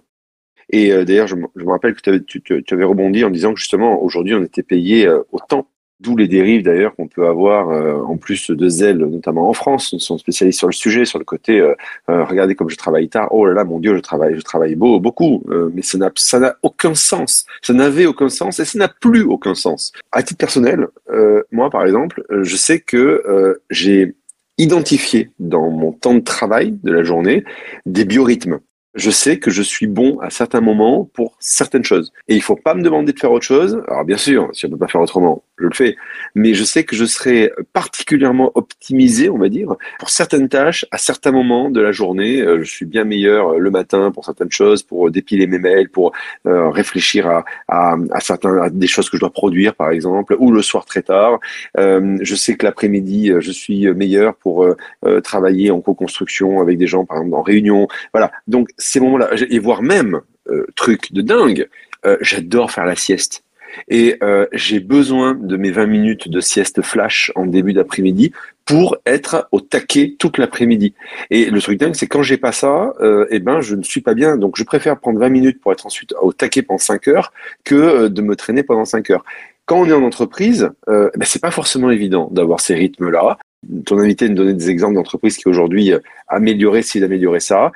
Et 0.70 0.92
euh, 0.92 1.06
d'ailleurs, 1.06 1.28
je, 1.28 1.36
me 1.36 1.70
rappelle 1.70 1.96
que 1.96 2.18
tu, 2.18 2.42
tu, 2.42 2.74
avais 2.74 2.84
rebondi 2.84 3.24
en 3.24 3.30
disant 3.30 3.54
que 3.54 3.60
justement, 3.60 4.02
aujourd'hui, 4.02 4.34
on 4.34 4.44
était 4.44 4.64
payé 4.64 5.08
euh, 5.08 5.22
autant. 5.32 5.68
D'où 6.02 6.18
les 6.18 6.28
dérives 6.28 6.62
d'ailleurs 6.62 6.94
qu'on 6.94 7.08
peut 7.08 7.26
avoir 7.26 7.70
euh, 7.70 8.02
en 8.02 8.18
plus 8.18 8.52
de 8.52 8.68
zèle, 8.68 8.98
notamment 8.98 9.48
en 9.48 9.54
France. 9.54 9.94
Nous 9.94 10.00
sommes 10.00 10.18
spécialistes 10.18 10.60
sur 10.60 10.68
le 10.68 10.74
sujet, 10.74 11.06
sur 11.06 11.20
le 11.20 11.24
côté 11.24 11.66
regardez 12.10 12.54
comme 12.54 12.70
je 12.70 12.76
travaille 12.76 13.08
tard. 13.08 13.30
Oh 13.32 13.46
là 13.46 13.54
là, 13.54 13.64
mon 13.64 13.80
Dieu, 13.80 13.96
je 13.96 14.02
travaille, 14.02 14.36
je 14.36 14.42
travaille 14.42 14.76
beau, 14.76 15.00
beaucoup. 15.00 15.42
mais 15.74 15.82
ça 15.84 15.98
n'a, 15.98 16.12
ça 16.16 16.40
n'a 16.40 16.58
aucun 16.64 16.96
sens. 16.96 17.46
Ça 17.62 17.72
n'avait 17.72 18.06
aucun 18.06 18.28
sens 18.28 18.60
et 18.60 18.66
ça 18.66 18.78
n'a 18.78 18.90
plus 18.90 19.24
aucun 19.24 19.56
sens. 19.56 19.94
À 20.12 20.22
titre 20.22 20.38
personnel, 20.38 20.88
moi 21.54 21.70
par 21.70 21.86
exemple, 21.86 22.26
je 22.30 22.58
sais 22.58 22.82
que 22.82 23.58
j'ai 23.70 24.16
identifié 24.58 25.32
dans 25.40 25.70
mon 25.70 25.94
temps 25.94 26.14
de 26.14 26.20
travail 26.20 26.78
de 26.84 26.92
la 26.92 27.04
journée 27.04 27.46
des 27.86 28.04
biorhythmes 28.04 28.60
je 28.96 29.12
sais 29.12 29.40
que 29.40 29.52
je 29.52 29.62
suis 29.62 29.88
bon 29.88 30.20
à 30.20 30.30
certains 30.30 30.62
moments 30.62 31.10
pour 31.14 31.36
certaines 31.40 31.84
choses. 31.84 32.12
Et 32.28 32.36
il 32.36 32.42
faut 32.42 32.56
pas 32.56 32.74
me 32.74 32.82
demander 32.82 33.14
de 33.14 33.20
faire 33.20 33.32
autre 33.32 33.46
chose. 33.46 33.82
Alors 33.88 34.06
bien 34.06 34.18
sûr, 34.18 34.50
si 34.54 34.66
on 34.66 34.70
ne 34.70 34.74
peut 34.74 34.80
pas 34.80 34.88
faire 34.88 35.02
autrement, 35.02 35.44
je 35.58 35.66
le 35.66 35.74
fais. 35.74 35.96
Mais 36.36 36.54
je 36.54 36.64
sais 36.64 36.84
que 36.84 36.96
je 36.96 37.06
serai 37.06 37.52
particulièrement 37.74 38.52
optimisé, 38.56 39.30
on 39.30 39.38
va 39.38 39.50
dire, 39.50 39.76
pour 40.00 40.10
certaines 40.10 40.50
tâches 40.50 40.86
à 40.92 40.98
certains 40.98 41.32
moments 41.32 41.70
de 41.70 41.82
la 41.82 41.92
journée. 41.92 42.42
Euh, 42.42 42.64
je 42.64 42.70
suis 42.70 42.86
bien 42.86 43.04
meilleur 43.04 43.54
euh, 43.54 43.60
le 43.60 43.72
matin 43.72 44.12
pour 44.12 44.26
certaines 44.26 44.52
choses, 44.52 44.84
pour 44.84 45.10
dépiler 45.12 45.48
mes 45.48 45.60
mails, 45.60 45.90
pour 45.90 46.12
euh, 46.46 46.70
réfléchir 46.70 47.28
à, 47.28 47.46
à, 47.68 47.96
à, 48.12 48.20
certains, 48.20 48.58
à 48.58 48.70
des 48.70 48.88
choses 48.88 49.10
que 49.10 49.18
je 49.18 49.22
dois 49.22 49.32
produire, 49.32 49.76
par 49.76 49.92
exemple, 49.92 50.36
ou 50.40 50.52
le 50.52 50.62
soir 50.62 50.86
très 50.86 51.02
tard. 51.02 51.40
Euh, 51.78 52.18
je 52.22 52.36
sais 52.36 52.56
que 52.56 52.66
l'après-midi, 52.66 53.32
je 53.40 53.52
suis 53.52 53.88
meilleur 53.94 54.36
pour 54.36 54.66
euh, 55.06 55.22
travailler 55.22 55.72
en 55.72 55.82
co-construction 55.82 56.62
avec 56.62 56.78
des 56.78 56.88
gens, 56.88 57.06
par 57.06 57.18
exemple, 57.18 57.36
en 57.36 57.42
réunion. 57.42 57.88
Voilà. 58.14 58.32
Donc 58.48 58.70
ces 58.78 59.00
moments-là, 59.00 59.30
et 59.50 59.60
voire 59.60 59.82
même 59.82 60.22
euh, 60.50 60.66
truc 60.76 61.14
de 61.14 61.22
dingue, 61.22 61.68
euh, 62.06 62.18
j'adore 62.22 62.72
faire 62.72 62.86
la 62.86 62.96
sieste. 62.96 63.45
Et 63.88 64.18
euh, 64.24 64.46
j'ai 64.52 64.80
besoin 64.80 65.36
de 65.36 65.58
mes 65.58 65.72
20 65.72 65.86
minutes 65.86 66.30
de 66.30 66.40
sieste 66.40 66.82
flash 66.82 67.32
en 67.36 67.46
début 67.46 67.74
d'après-midi 67.74 68.32
pour 68.66 68.98
être 69.06 69.48
au 69.52 69.62
taquet 69.62 70.16
toute 70.18 70.38
l'après-midi. 70.38 70.94
Et 71.30 71.50
le 71.50 71.62
truc 71.62 71.80
dingue, 71.80 71.94
c'est 71.94 72.08
quand 72.08 72.24
j'ai 72.24 72.38
pas 72.38 72.52
ça, 72.52 72.94
euh, 73.00 73.28
eh 73.30 73.40
ben 73.40 73.62
je 73.62 73.76
ne 73.76 73.84
suis 73.84 74.02
pas 74.02 74.14
bien. 74.14 74.38
Donc 74.38 74.58
je 74.58 74.64
préfère 74.64 75.00
prendre 75.00 75.20
20 75.20 75.30
minutes 75.30 75.62
pour 75.62 75.72
être 75.72 75.86
ensuite 75.86 76.14
au 76.22 76.34
taquet 76.34 76.62
pendant 76.62 76.80
5 76.80 77.08
heures 77.08 77.32
que 77.64 78.08
de 78.08 78.22
me 78.22 78.36
traîner 78.36 78.64
pendant 78.64 78.86
5 78.86 79.10
heures. 79.12 79.26
Quand 79.66 79.80
on 79.80 79.86
est 79.86 79.94
en 79.94 80.04
entreprise, 80.04 80.70
euh, 80.90 81.10
ben, 81.16 81.26
c'est 81.26 81.42
pas 81.42 81.52
forcément 81.52 81.90
évident 81.90 82.30
d'avoir 82.32 82.60
ces 82.60 82.76
rythmes-là. 82.76 83.38
Ton 83.86 83.98
invité 84.00 84.30
nous 84.30 84.36
donnait 84.36 84.54
des 84.54 84.70
exemples 84.70 84.96
d'entreprises 84.96 85.38
qui 85.38 85.48
aujourd'hui 85.48 85.92
amélioreraient 86.28 86.84
s'il 86.84 87.04
améliorait 87.04 87.40
ça 87.40 87.72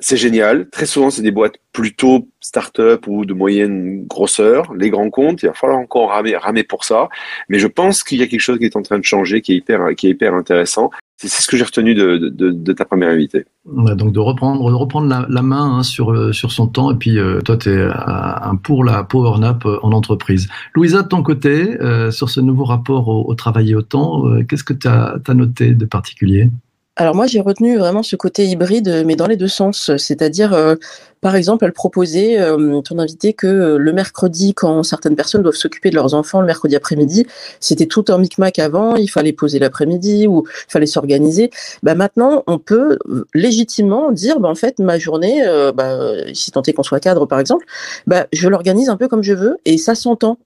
c'est 0.00 0.16
génial. 0.16 0.68
Très 0.70 0.86
souvent, 0.86 1.10
c'est 1.10 1.22
des 1.22 1.30
boîtes 1.30 1.56
plutôt 1.72 2.28
start-up 2.40 3.06
ou 3.06 3.24
de 3.24 3.34
moyenne 3.34 4.06
grosseur. 4.06 4.72
Les 4.74 4.90
grands 4.90 5.10
comptes, 5.10 5.42
il 5.42 5.46
va 5.46 5.52
falloir 5.52 5.78
encore 5.78 6.10
ramer, 6.10 6.36
ramer 6.36 6.64
pour 6.64 6.84
ça. 6.84 7.08
Mais 7.48 7.58
je 7.58 7.66
pense 7.66 8.02
qu'il 8.02 8.18
y 8.18 8.22
a 8.22 8.26
quelque 8.26 8.40
chose 8.40 8.58
qui 8.58 8.64
est 8.64 8.76
en 8.76 8.82
train 8.82 8.98
de 8.98 9.04
changer, 9.04 9.40
qui 9.42 9.52
est 9.52 9.56
hyper, 9.56 9.94
qui 9.96 10.06
est 10.06 10.10
hyper 10.10 10.34
intéressant. 10.34 10.90
C'est 11.22 11.28
ce 11.28 11.46
que 11.48 11.58
j'ai 11.58 11.64
retenu 11.64 11.94
de, 11.94 12.16
de, 12.16 12.72
ta 12.72 12.86
première 12.86 13.10
invitée. 13.10 13.44
donc 13.66 14.12
de 14.12 14.18
reprendre, 14.18 14.64
reprendre 14.72 15.26
la, 15.28 15.42
main 15.42 15.76
hein, 15.76 15.82
sur, 15.82 16.12
euh, 16.12 16.32
sur 16.32 16.50
son 16.50 16.66
temps. 16.66 16.90
Et 16.90 16.94
puis 16.94 17.18
euh, 17.18 17.42
toi, 17.42 17.58
tu 17.58 17.68
es 17.68 17.90
un 17.92 18.56
pour 18.56 18.84
la 18.84 19.04
power 19.04 19.38
nap 19.38 19.66
euh, 19.66 19.78
en 19.82 19.92
entreprise. 19.92 20.48
Louisa, 20.74 21.02
de 21.02 21.08
ton 21.08 21.22
côté, 21.22 21.76
sur 22.10 22.30
ce 22.30 22.40
nouveau 22.40 22.64
rapport 22.64 23.08
au, 23.08 23.34
travail 23.34 23.72
et 23.72 23.74
au 23.74 23.82
temps, 23.82 24.24
qu'est-ce 24.48 24.64
que 24.64 24.72
tu 24.72 24.88
as 24.88 25.34
noté 25.34 25.74
de 25.74 25.84
particulier? 25.84 26.48
Alors 26.96 27.14
moi, 27.14 27.26
j'ai 27.26 27.40
retenu 27.40 27.78
vraiment 27.78 28.02
ce 28.02 28.16
côté 28.16 28.46
hybride, 28.46 29.04
mais 29.06 29.16
dans 29.16 29.26
les 29.26 29.36
deux 29.36 29.48
sens. 29.48 29.96
C'est-à-dire, 29.96 30.52
euh, 30.52 30.74
par 31.20 31.36
exemple, 31.36 31.64
elle 31.64 31.72
proposait, 31.72 32.40
euh, 32.40 32.80
ton 32.80 32.98
invité, 32.98 33.34
que 33.34 33.46
euh, 33.46 33.78
le 33.78 33.92
mercredi, 33.92 34.54
quand 34.54 34.82
certaines 34.82 35.16
personnes 35.16 35.42
doivent 35.42 35.54
s'occuper 35.54 35.90
de 35.90 35.94
leurs 35.94 36.14
enfants 36.14 36.40
le 36.40 36.46
mercredi 36.46 36.76
après-midi, 36.76 37.26
c'était 37.60 37.86
tout 37.86 38.06
un 38.08 38.18
micmac 38.18 38.58
avant, 38.58 38.96
il 38.96 39.08
fallait 39.08 39.34
poser 39.34 39.58
l'après-midi 39.58 40.26
ou 40.26 40.44
il 40.46 40.72
fallait 40.72 40.86
s'organiser. 40.86 41.50
Bah, 41.82 41.94
maintenant, 41.94 42.42
on 42.46 42.58
peut 42.58 42.98
euh, 43.08 43.26
légitimement 43.34 44.12
dire, 44.12 44.40
bah, 44.40 44.48
en 44.48 44.54
fait, 44.54 44.78
ma 44.78 44.98
journée, 44.98 45.42
bah, 45.74 45.98
si 46.32 46.50
tant 46.50 46.62
est 46.62 46.72
qu'on 46.72 46.82
soit 46.82 47.00
cadre, 47.00 47.26
par 47.26 47.38
exemple, 47.38 47.66
bah, 48.06 48.26
je 48.32 48.48
l'organise 48.48 48.88
un 48.88 48.96
peu 48.96 49.08
comme 49.08 49.22
je 49.22 49.34
veux 49.34 49.58
et 49.64 49.78
ça 49.78 49.94
s'entend, 49.94 50.38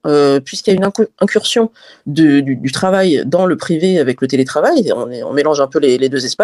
puisqu'il 0.43 0.71
y 0.71 0.73
a 0.73 0.77
une 0.77 0.91
incursion 1.19 1.71
du, 2.05 2.71
travail 2.73 3.23
dans 3.25 3.45
le 3.45 3.55
privé 3.55 3.99
avec 3.99 4.21
le 4.21 4.27
télétravail, 4.27 4.91
on, 4.93 5.33
mélange 5.33 5.61
un 5.61 5.67
peu 5.67 5.79
les 5.79 6.09
deux 6.09 6.25
espaces, 6.25 6.35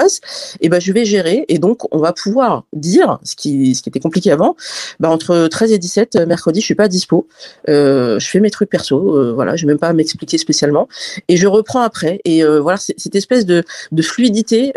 et 0.60 0.70
bah, 0.70 0.80
je 0.80 0.92
vais 0.92 1.06
gérer 1.06 1.46
et 1.48 1.60
donc 1.60 1.94
on 1.94 2.00
va 2.00 2.14
pouvoir 2.14 2.66
dire, 2.74 3.20
ce 3.24 3.36
qui, 3.36 3.76
ce 3.76 3.82
qui 3.82 3.90
était 3.90 4.00
compliqué 4.00 4.32
avant, 4.32 4.56
bah, 5.00 5.10
entre 5.10 5.48
13 5.48 5.72
et 5.72 5.78
17, 5.78 6.16
euh, 6.16 6.26
mercredi, 6.26 6.62
je 6.62 6.66
suis 6.66 6.76
pas 6.76 6.88
dispo. 6.88 7.28
Euh, 7.70 8.20
je 8.20 8.28
fais 8.28 8.40
mes 8.40 8.50
trucs 8.50 8.70
perso, 8.70 9.18
euh, 9.18 9.34
voilà, 9.34 9.56
je 9.56 9.66
vais 9.66 9.72
même 9.72 9.80
pas 9.80 9.94
m'expliquer 9.94 10.38
spécialement. 10.38 10.88
Et 11.28 11.38
je 11.38 11.48
reprends 11.48 11.82
après. 11.82 12.20
Et 12.26 12.44
voilà, 12.44 12.78
cette 12.78 13.16
espèce 13.16 13.46
de, 13.46 13.64
de 13.92 14.02
fluidité, 14.02 14.74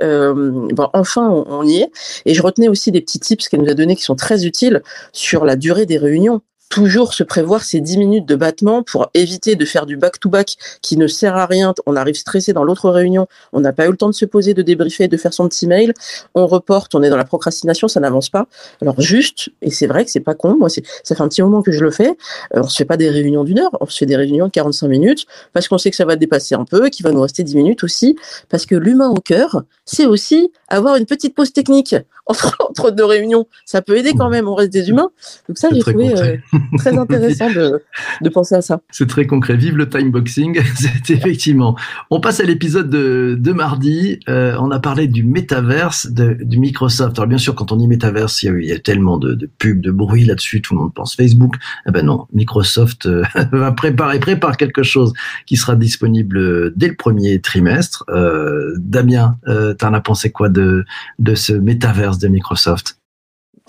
enfin, 0.93 1.29
on, 1.29 1.63
y 1.65 1.79
est. 1.79 1.91
Et 2.27 2.35
je 2.35 2.43
retenais 2.43 2.69
aussi 2.69 2.91
des 2.91 3.01
petits 3.01 3.21
tips 3.21 3.49
qu'elle 3.49 3.61
nous 3.61 3.71
a 3.71 3.75
donnés 3.75 3.97
qui 3.97 4.03
sont 4.03 4.17
très 4.17 4.47
utiles 4.47 4.83
sur 5.13 5.45
la 5.45 5.57
durée 5.57 5.87
des 5.87 5.99
réunions 5.99 6.43
toujours 6.69 7.15
se 7.15 7.23
prévoir 7.23 7.63
ces 7.63 7.81
10 7.81 7.99
minutes 7.99 8.27
de 8.27 8.35
battement 8.35 8.83
pour 8.83 9.09
éviter 9.15 9.55
de 9.55 9.65
faire 9.65 9.87
du 9.87 9.97
back-to-back 9.97 10.57
qui 10.83 10.97
ne 10.97 11.07
sert 11.07 11.37
à 11.37 11.47
rien. 11.47 11.75
On 11.87 11.95
arrive 11.97 12.17
stressé 12.17 12.53
dans 12.53 12.65
l'autre 12.65 12.91
réunion, 12.91 13.27
on 13.53 13.61
n'a 13.61 13.73
pas 13.73 13.87
eu 13.87 13.91
le 13.91 13.97
temps 13.97 14.09
de 14.09 14.15
se 14.15 14.25
poser, 14.25 14.55
de 14.55 14.63
débriefer, 14.63 15.07
de 15.07 15.17
faire 15.17 15.33
son 15.33 15.49
petit 15.49 15.67
mail. 15.67 15.95
On 16.35 16.47
reporte, 16.47 16.95
on 16.95 17.03
est 17.03 17.11
dans 17.11 17.17
la 17.17 17.25
procrastination, 17.25 17.89
ça 17.89 18.01
n'avance 18.01 18.29
pas. 18.29 18.47
Alors 18.83 19.01
juste, 19.01 19.51
et 19.63 19.71
c'est 19.71 19.87
vrai 19.87 20.05
que 20.05 20.11
c'est 20.11 20.21
pas 20.21 20.35
con, 20.35 20.57
moi 20.59 20.69
ça 20.69 20.83
fait 21.05 21.21
un 21.21 21.29
petit 21.29 21.43
moment 21.43 21.63
que 21.63 21.71
je 21.71 21.83
le 21.83 21.91
fais, 21.91 22.09
euh, 22.55 22.63
on 22.63 22.69
se 22.69 22.77
fait 22.77 22.85
pas 22.85 22.97
des 22.97 23.11
réunions 23.11 23.45
d'une 23.45 23.61
heure, 23.61 23.71
on 23.81 23.87
se 23.87 23.99
fait 23.99 24.07
des 24.07 24.17
réunions 24.17 24.47
de 24.47 24.53
45 24.53 24.89
minutes 24.89 25.27
parce 25.53 25.69
qu'on 25.69 25.79
sait 25.79 25.91
que 25.91 25.97
ça 25.97 26.05
va 26.05 26.17
dépasser 26.17 26.55
un 26.55 26.65
peu, 26.65 26.89
qu'il 26.89 27.05
va 27.05 27.13
nous 27.13 27.21
rester 27.21 27.43
10 27.45 27.57
minutes 27.57 27.85
aussi, 27.85 28.17
parce 28.49 28.67
que 28.67 28.75
l'humain 28.75 29.09
au 29.09 29.21
cœur, 29.21 29.63
c'est 29.85 30.07
aussi 30.07 30.51
avoir 30.69 30.97
une 30.97 31.07
petite 31.07 31.35
pause 31.35 31.53
technique 31.53 31.95
entre, 32.27 32.57
entre 32.69 32.91
deux 32.91 33.05
réunions. 33.05 33.47
Ça 33.67 33.83
peut 33.83 33.97
aider 33.97 34.13
quand 34.17 34.31
même, 34.31 34.49
on 34.49 34.55
reste 34.55 34.73
des 34.73 34.89
humains. 34.89 35.11
Donc 35.49 35.59
ça, 35.59 35.69
j'ai 35.71 35.81
trouvé 35.81 36.41
très 36.79 36.97
intéressant 36.97 37.51
de, 37.51 37.83
de, 38.21 38.29
penser 38.29 38.55
à 38.55 38.63
ça. 38.63 38.81
C'est 38.91 39.09
très 39.09 39.27
concret. 39.27 39.57
Vive 39.57 39.77
le 39.77 39.89
timeboxing. 39.89 40.61
C'est 40.75 41.13
effectivement. 41.15 41.77
On 42.11 42.21
passe 42.21 42.41
à 42.41 42.45
l'épisode 42.45 42.91
de, 42.91 43.37
de, 43.39 43.53
mardi. 43.53 44.21
Euh, 44.29 44.57
on 44.61 44.71
a 44.71 44.81
parlé 44.81 45.07
du 45.07 45.25
métaverse 45.25 46.07
de, 46.11 46.37
Microsoft. 46.57 47.19
Alors 47.19 47.29
bien 47.29 47.39
sûr, 47.39 47.55
quand 47.55 47.73
on 47.73 47.77
dit 47.77 47.89
métaverse, 47.89 48.43
il 48.43 48.47
y 48.47 48.49
a, 48.49 48.59
il 48.59 48.69
y 48.69 48.73
a 48.73 48.79
tellement 48.79 49.19
de, 49.19 49.35
de 49.35 49.51
pubs, 49.59 49.81
de 49.81 49.91
bruit 49.91 50.25
là-dessus. 50.25 50.63
Tout 50.63 50.75
le 50.75 50.81
monde 50.81 50.95
pense 50.95 51.15
Facebook. 51.15 51.55
Eh 51.87 51.91
ben 51.91 52.07
non, 52.07 52.27
Microsoft 52.33 53.07
euh, 53.07 53.23
va 53.53 53.73
préparer, 53.73 54.19
prépare 54.19 54.57
quelque 54.57 54.83
chose 54.83 55.13
qui 55.47 55.57
sera 55.57 55.77
disponible 55.77 56.73
dès 56.77 56.89
le 56.89 56.97
premier 56.97 57.41
trimestre. 57.41 58.05
Euh, 58.09 58.75
Damien, 58.79 59.37
euh, 59.49 59.75
t'en 59.75 59.93
as 59.95 60.01
pensé 60.01 60.31
quoi 60.31 60.49
de, 60.49 60.85
de 61.19 61.35
ce 61.35 61.53
métaverse 61.53 62.19
de 62.19 62.29
Microsoft? 62.29 62.99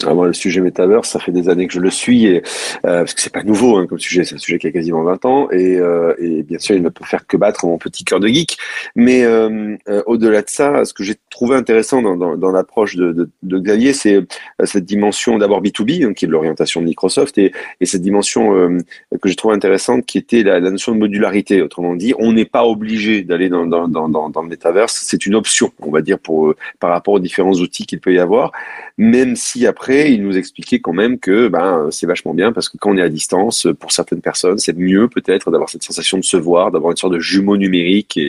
Le 0.03 0.33
sujet 0.33 0.61
Metaverse, 0.61 1.09
ça 1.09 1.19
fait 1.19 1.31
des 1.31 1.49
années 1.49 1.67
que 1.67 1.73
je 1.73 1.79
le 1.79 1.89
suis, 1.89 2.25
et, 2.25 2.37
euh, 2.85 2.99
parce 2.99 3.13
que 3.13 3.21
c'est 3.21 3.33
pas 3.33 3.43
nouveau 3.43 3.77
hein, 3.77 3.87
comme 3.87 3.99
sujet, 3.99 4.25
c'est 4.25 4.35
un 4.35 4.39
sujet 4.39 4.59
qui 4.59 4.67
a 4.67 4.71
quasiment 4.71 5.03
20 5.03 5.25
ans, 5.25 5.49
et, 5.51 5.77
euh, 5.77 6.13
et, 6.19 6.43
bien 6.43 6.59
sûr, 6.59 6.75
il 6.75 6.83
ne 6.83 6.89
peut 6.89 7.05
faire 7.05 7.25
que 7.25 7.37
battre 7.37 7.65
mon 7.65 7.77
petit 7.77 8.03
cœur 8.03 8.19
de 8.19 8.27
geek. 8.27 8.57
Mais 8.95 9.23
euh, 9.23 9.77
au-delà 10.05 10.41
de 10.41 10.49
ça, 10.49 10.83
ce 10.85 10.93
que 10.93 11.03
j'ai 11.03 11.15
trouvé 11.29 11.55
intéressant 11.55 12.01
dans, 12.01 12.35
dans, 12.35 12.51
l'approche 12.51 12.95
de, 12.95 13.29
de, 13.43 13.59
Xavier, 13.59 13.93
c'est 13.93 14.19
cette 14.63 14.85
dimension 14.85 15.37
d'abord 15.37 15.61
B2B, 15.61 16.05
hein, 16.05 16.13
qui 16.13 16.25
est 16.25 16.27
l'orientation 16.27 16.81
de 16.81 16.87
Microsoft, 16.87 17.37
et, 17.37 17.53
et 17.79 17.85
cette 17.85 18.01
dimension 18.01 18.53
que 19.21 19.29
j'ai 19.29 19.35
trouvé 19.35 19.55
intéressante, 19.55 20.05
qui 20.05 20.17
était 20.17 20.43
la, 20.43 20.59
la, 20.59 20.71
notion 20.71 20.91
de 20.91 20.97
modularité. 20.97 21.61
Autrement 21.61 21.95
dit, 21.95 22.13
on 22.19 22.33
n'est 22.33 22.45
pas 22.45 22.65
obligé 22.65 23.23
d'aller 23.23 23.49
dans, 23.49 23.65
dans, 23.65 23.87
dans, 23.87 24.41
le 24.41 24.47
Metaverse, 24.47 25.01
c'est 25.05 25.25
une 25.25 25.35
option, 25.35 25.71
on 25.79 25.91
va 25.91 26.01
dire, 26.01 26.19
pour 26.19 26.53
par 26.79 26.89
rapport 26.91 27.13
aux 27.13 27.19
différents 27.19 27.53
outils 27.53 27.85
qu'il 27.85 27.99
peut 27.99 28.13
y 28.13 28.19
avoir, 28.19 28.51
même 28.97 29.35
si 29.35 29.65
après 29.65 29.84
il 29.89 30.23
nous 30.23 30.37
expliquait 30.37 30.79
quand 30.79 30.93
même 30.93 31.19
que 31.19 31.47
ben, 31.47 31.87
c'est 31.91 32.05
vachement 32.05 32.33
bien 32.33 32.51
parce 32.51 32.69
que 32.69 32.77
quand 32.77 32.91
on 32.91 32.97
est 32.97 33.01
à 33.01 33.09
distance, 33.09 33.67
pour 33.79 33.91
certaines 33.91 34.21
personnes, 34.21 34.57
c'est 34.57 34.75
mieux 34.77 35.07
peut-être 35.07 35.51
d'avoir 35.51 35.69
cette 35.69 35.83
sensation 35.83 36.17
de 36.17 36.23
se 36.23 36.37
voir, 36.37 36.71
d'avoir 36.71 36.91
une 36.91 36.97
sorte 36.97 37.13
de 37.13 37.19
jumeau 37.19 37.57
numérique 37.57 38.19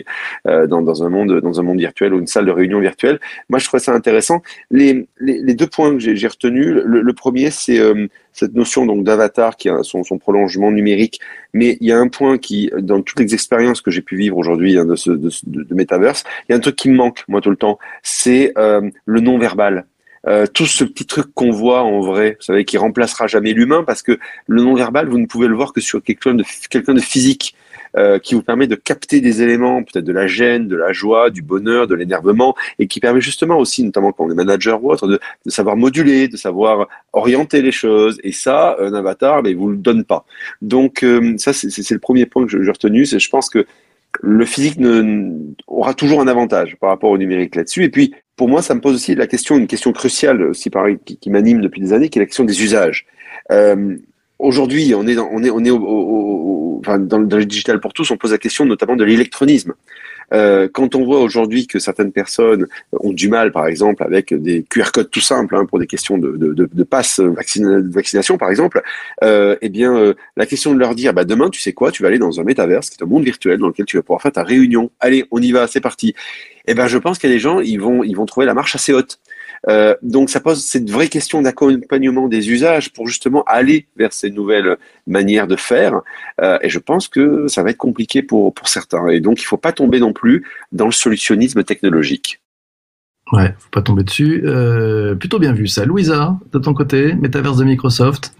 euh, 0.47 0.67
dans, 0.67 1.03
un 1.03 1.09
monde, 1.09 1.79
virtuel 1.79 2.13
ou 2.13 2.19
une 2.19 2.27
salle 2.27 2.45
de 2.45 2.51
réunion 2.51 2.79
virtuelle. 2.79 3.19
Moi, 3.49 3.59
je 3.59 3.65
trouvais 3.65 3.81
ça 3.81 3.93
intéressant. 3.93 4.41
Les, 4.71 5.07
deux 5.19 5.67
points 5.67 5.93
que 5.93 5.99
j'ai 5.99 6.27
retenus, 6.27 6.81
le, 6.83 7.13
premier, 7.13 7.51
c'est 7.51 7.79
euh, 7.79 8.07
cette 8.33 8.53
notion 8.53 8.85
d'avatar 8.85 9.57
qui 9.57 9.69
a 9.69 9.81
son, 9.83 10.03
prolongement 10.19 10.71
numérique. 10.71 11.19
Mais 11.53 11.77
il 11.81 11.87
y 11.87 11.91
a 11.91 11.99
un 11.99 12.07
point 12.07 12.37
qui, 12.37 12.71
dans 12.77 13.01
toutes 13.01 13.19
les 13.19 13.33
expériences 13.33 13.81
que 13.81 13.91
j'ai 13.91 14.01
pu 14.01 14.15
vivre 14.15 14.37
aujourd'hui 14.37 14.77
hein, 14.77 14.85
de 14.85 15.73
Metaverse, 15.73 16.23
il 16.47 16.51
y 16.51 16.53
a 16.53 16.57
un 16.57 16.61
truc 16.61 16.75
qui 16.75 16.89
me 16.89 16.95
manque, 16.95 17.23
moi, 17.27 17.41
tout 17.41 17.49
le 17.49 17.55
temps, 17.55 17.79
c'est 18.03 18.53
euh, 18.57 18.89
le 19.05 19.21
non-verbal. 19.21 19.85
Euh, 20.27 20.45
tout 20.45 20.65
ce 20.65 20.83
petit 20.83 21.05
truc 21.05 21.27
qu'on 21.33 21.51
voit 21.51 21.83
en 21.83 22.01
vrai, 22.01 22.37
vous 22.39 22.45
savez, 22.45 22.65
qui 22.65 22.77
remplacera 22.77 23.27
jamais 23.27 23.53
l'humain, 23.53 23.83
parce 23.85 24.01
que 24.01 24.19
le 24.47 24.61
non-verbal, 24.61 25.07
vous 25.07 25.19
ne 25.19 25.25
pouvez 25.25 25.47
le 25.47 25.55
voir 25.55 25.73
que 25.73 25.81
sur 25.81 26.03
quelqu'un 26.03 26.33
de, 26.33 26.43
quelqu'un 26.69 26.93
de 26.93 27.01
physique. 27.01 27.55
Euh, 27.95 28.19
qui 28.19 28.35
vous 28.35 28.43
permet 28.43 28.67
de 28.67 28.75
capter 28.75 29.21
des 29.21 29.41
éléments, 29.41 29.81
peut-être 29.81 30.03
de 30.03 30.11
la 30.11 30.27
gêne, 30.27 30.67
de 30.67 30.75
la 30.75 30.91
joie, 30.91 31.29
du 31.29 31.41
bonheur, 31.41 31.87
de 31.87 31.95
l'énervement, 31.95 32.53
et 32.77 32.85
qui 32.85 32.99
permet 32.99 33.21
justement 33.21 33.57
aussi, 33.57 33.81
notamment 33.81 34.11
quand 34.11 34.25
on 34.25 34.29
est 34.29 34.35
manager 34.35 34.83
ou 34.83 34.91
autre, 34.91 35.07
de, 35.07 35.19
de 35.45 35.49
savoir 35.49 35.77
moduler, 35.77 36.27
de 36.27 36.37
savoir 36.37 36.87
orienter 37.13 37.61
les 37.61 37.71
choses. 37.71 38.19
Et 38.23 38.33
ça, 38.33 38.75
un 38.79 38.93
avatar, 38.93 39.41
mais 39.41 39.53
ben, 39.53 39.59
vous 39.59 39.69
le 39.69 39.77
donne 39.77 40.03
pas. 40.03 40.25
Donc 40.61 41.01
euh, 41.01 41.35
ça, 41.37 41.53
c'est 41.53 41.89
le 41.91 41.99
premier 41.99 42.25
point 42.25 42.45
que 42.45 42.61
j'ai 42.61 42.71
retenu. 42.71 43.05
C'est 43.05 43.19
je 43.19 43.29
pense 43.29 43.49
que 43.49 43.65
le 44.21 44.45
physique 44.45 44.79
aura 45.67 45.93
toujours 45.93 46.21
un 46.21 46.27
avantage 46.27 46.75
par 46.77 46.89
rapport 46.89 47.11
au 47.11 47.17
numérique 47.17 47.55
là-dessus. 47.55 47.83
Et 47.83 47.89
puis, 47.89 48.13
pour 48.35 48.49
moi, 48.49 48.61
ça 48.61 48.73
me 48.75 48.81
pose 48.81 48.95
aussi 48.95 49.15
la 49.15 49.27
question, 49.27 49.57
une 49.57 49.67
question 49.67 49.91
cruciale 49.93 50.41
aussi 50.43 50.69
pareil, 50.69 50.97
qui, 51.05 51.17
qui 51.17 51.29
m'anime 51.29 51.61
depuis 51.61 51.81
des 51.81 51.93
années, 51.93 52.09
qui 52.09 52.19
est 52.19 52.21
la 52.21 52.25
question 52.25 52.43
des 52.43 52.63
usages. 52.63 53.05
Euh, 53.51 53.97
Aujourd'hui, 54.39 54.93
on 54.95 55.07
est 55.07 55.15
dans, 55.15 55.27
on 55.31 55.43
est, 55.43 55.49
on 55.49 55.63
est 55.63 55.71
au, 55.71 55.79
au, 55.79 56.75
au, 56.75 56.79
enfin, 56.79 56.99
dans, 56.99 57.17
le 57.17 57.45
digital 57.45 57.79
pour 57.79 57.93
tous, 57.93 58.11
on 58.11 58.17
pose 58.17 58.31
la 58.31 58.37
question 58.37 58.65
notamment 58.65 58.95
de 58.95 59.03
l'électronisme. 59.03 59.73
Euh, 60.33 60.67
quand 60.71 60.95
on 60.95 61.05
voit 61.05 61.19
aujourd'hui 61.19 61.67
que 61.67 61.79
certaines 61.79 62.11
personnes 62.11 62.67
ont 62.91 63.13
du 63.13 63.29
mal, 63.29 63.51
par 63.51 63.67
exemple, 63.67 64.03
avec 64.03 64.33
des 64.33 64.63
QR 64.63 64.91
codes 64.93 65.09
tout 65.09 65.21
simples 65.21 65.55
hein, 65.55 65.65
pour 65.65 65.79
des 65.79 65.87
questions 65.87 66.17
de, 66.17 66.35
de, 66.35 66.53
de, 66.53 66.83
passe 66.83 67.19
vaccination, 67.19 68.37
par 68.37 68.49
exemple, 68.49 68.81
euh, 69.23 69.55
eh 69.61 69.69
bien, 69.69 69.95
euh, 69.95 70.13
la 70.35 70.45
question 70.45 70.73
de 70.73 70.79
leur 70.79 70.95
dire, 70.95 71.13
bah, 71.13 71.25
demain, 71.25 71.49
tu 71.49 71.61
sais 71.61 71.73
quoi, 71.73 71.91
tu 71.91 72.03
vas 72.03 72.09
aller 72.09 72.19
dans 72.19 72.39
un 72.39 72.43
métaverse, 72.43 72.89
qui 72.89 72.97
est 72.99 73.03
un 73.03 73.07
monde 73.07 73.23
virtuel 73.23 73.59
dans 73.59 73.67
lequel 73.67 73.85
tu 73.85 73.97
vas 73.97 74.03
pouvoir 74.03 74.21
faire 74.21 74.31
ta 74.31 74.43
réunion. 74.43 74.91
Allez, 74.99 75.25
on 75.31 75.41
y 75.41 75.51
va, 75.51 75.67
c'est 75.67 75.81
parti. 75.81 76.13
Eh 76.67 76.73
ben, 76.73 76.87
je 76.87 76.97
pense 76.97 77.17
qu'il 77.17 77.29
y 77.29 77.33
a 77.33 77.35
des 77.35 77.39
gens, 77.39 77.61
ils 77.61 77.79
vont, 77.79 78.03
ils 78.03 78.15
vont 78.15 78.25
trouver 78.25 78.45
la 78.45 78.53
marche 78.53 78.75
assez 78.75 78.93
haute. 78.93 79.19
Euh, 79.67 79.95
donc 80.01 80.29
ça 80.29 80.39
pose 80.39 80.63
cette 80.63 80.89
vraie 80.89 81.09
question 81.09 81.41
d'accompagnement 81.41 82.27
des 82.27 82.49
usages 82.49 82.91
pour 82.93 83.07
justement 83.07 83.43
aller 83.45 83.87
vers 83.97 84.13
ces 84.13 84.29
nouvelles 84.29 84.77
manières 85.05 85.47
de 85.47 85.55
faire. 85.55 86.01
Euh, 86.41 86.57
et 86.61 86.69
je 86.69 86.79
pense 86.79 87.07
que 87.07 87.47
ça 87.47 87.63
va 87.63 87.71
être 87.71 87.77
compliqué 87.77 88.21
pour, 88.21 88.53
pour 88.53 88.67
certains. 88.67 89.07
Et 89.07 89.19
donc 89.19 89.39
il 89.39 89.43
ne 89.43 89.47
faut 89.47 89.57
pas 89.57 89.73
tomber 89.73 89.99
non 89.99 90.13
plus 90.13 90.45
dans 90.71 90.85
le 90.85 90.91
solutionnisme 90.91 91.63
technologique. 91.63 92.41
Ouais, 93.33 93.53
faut 93.59 93.69
pas 93.71 93.81
tomber 93.81 94.03
dessus. 94.03 94.41
Euh, 94.45 95.15
plutôt 95.15 95.39
bien 95.39 95.51
vu 95.51 95.67
ça. 95.67 95.85
Louisa, 95.85 96.37
de 96.53 96.59
ton 96.59 96.73
côté, 96.73 97.13
métaverse 97.13 97.57
de 97.57 97.65
Microsoft. 97.65 98.33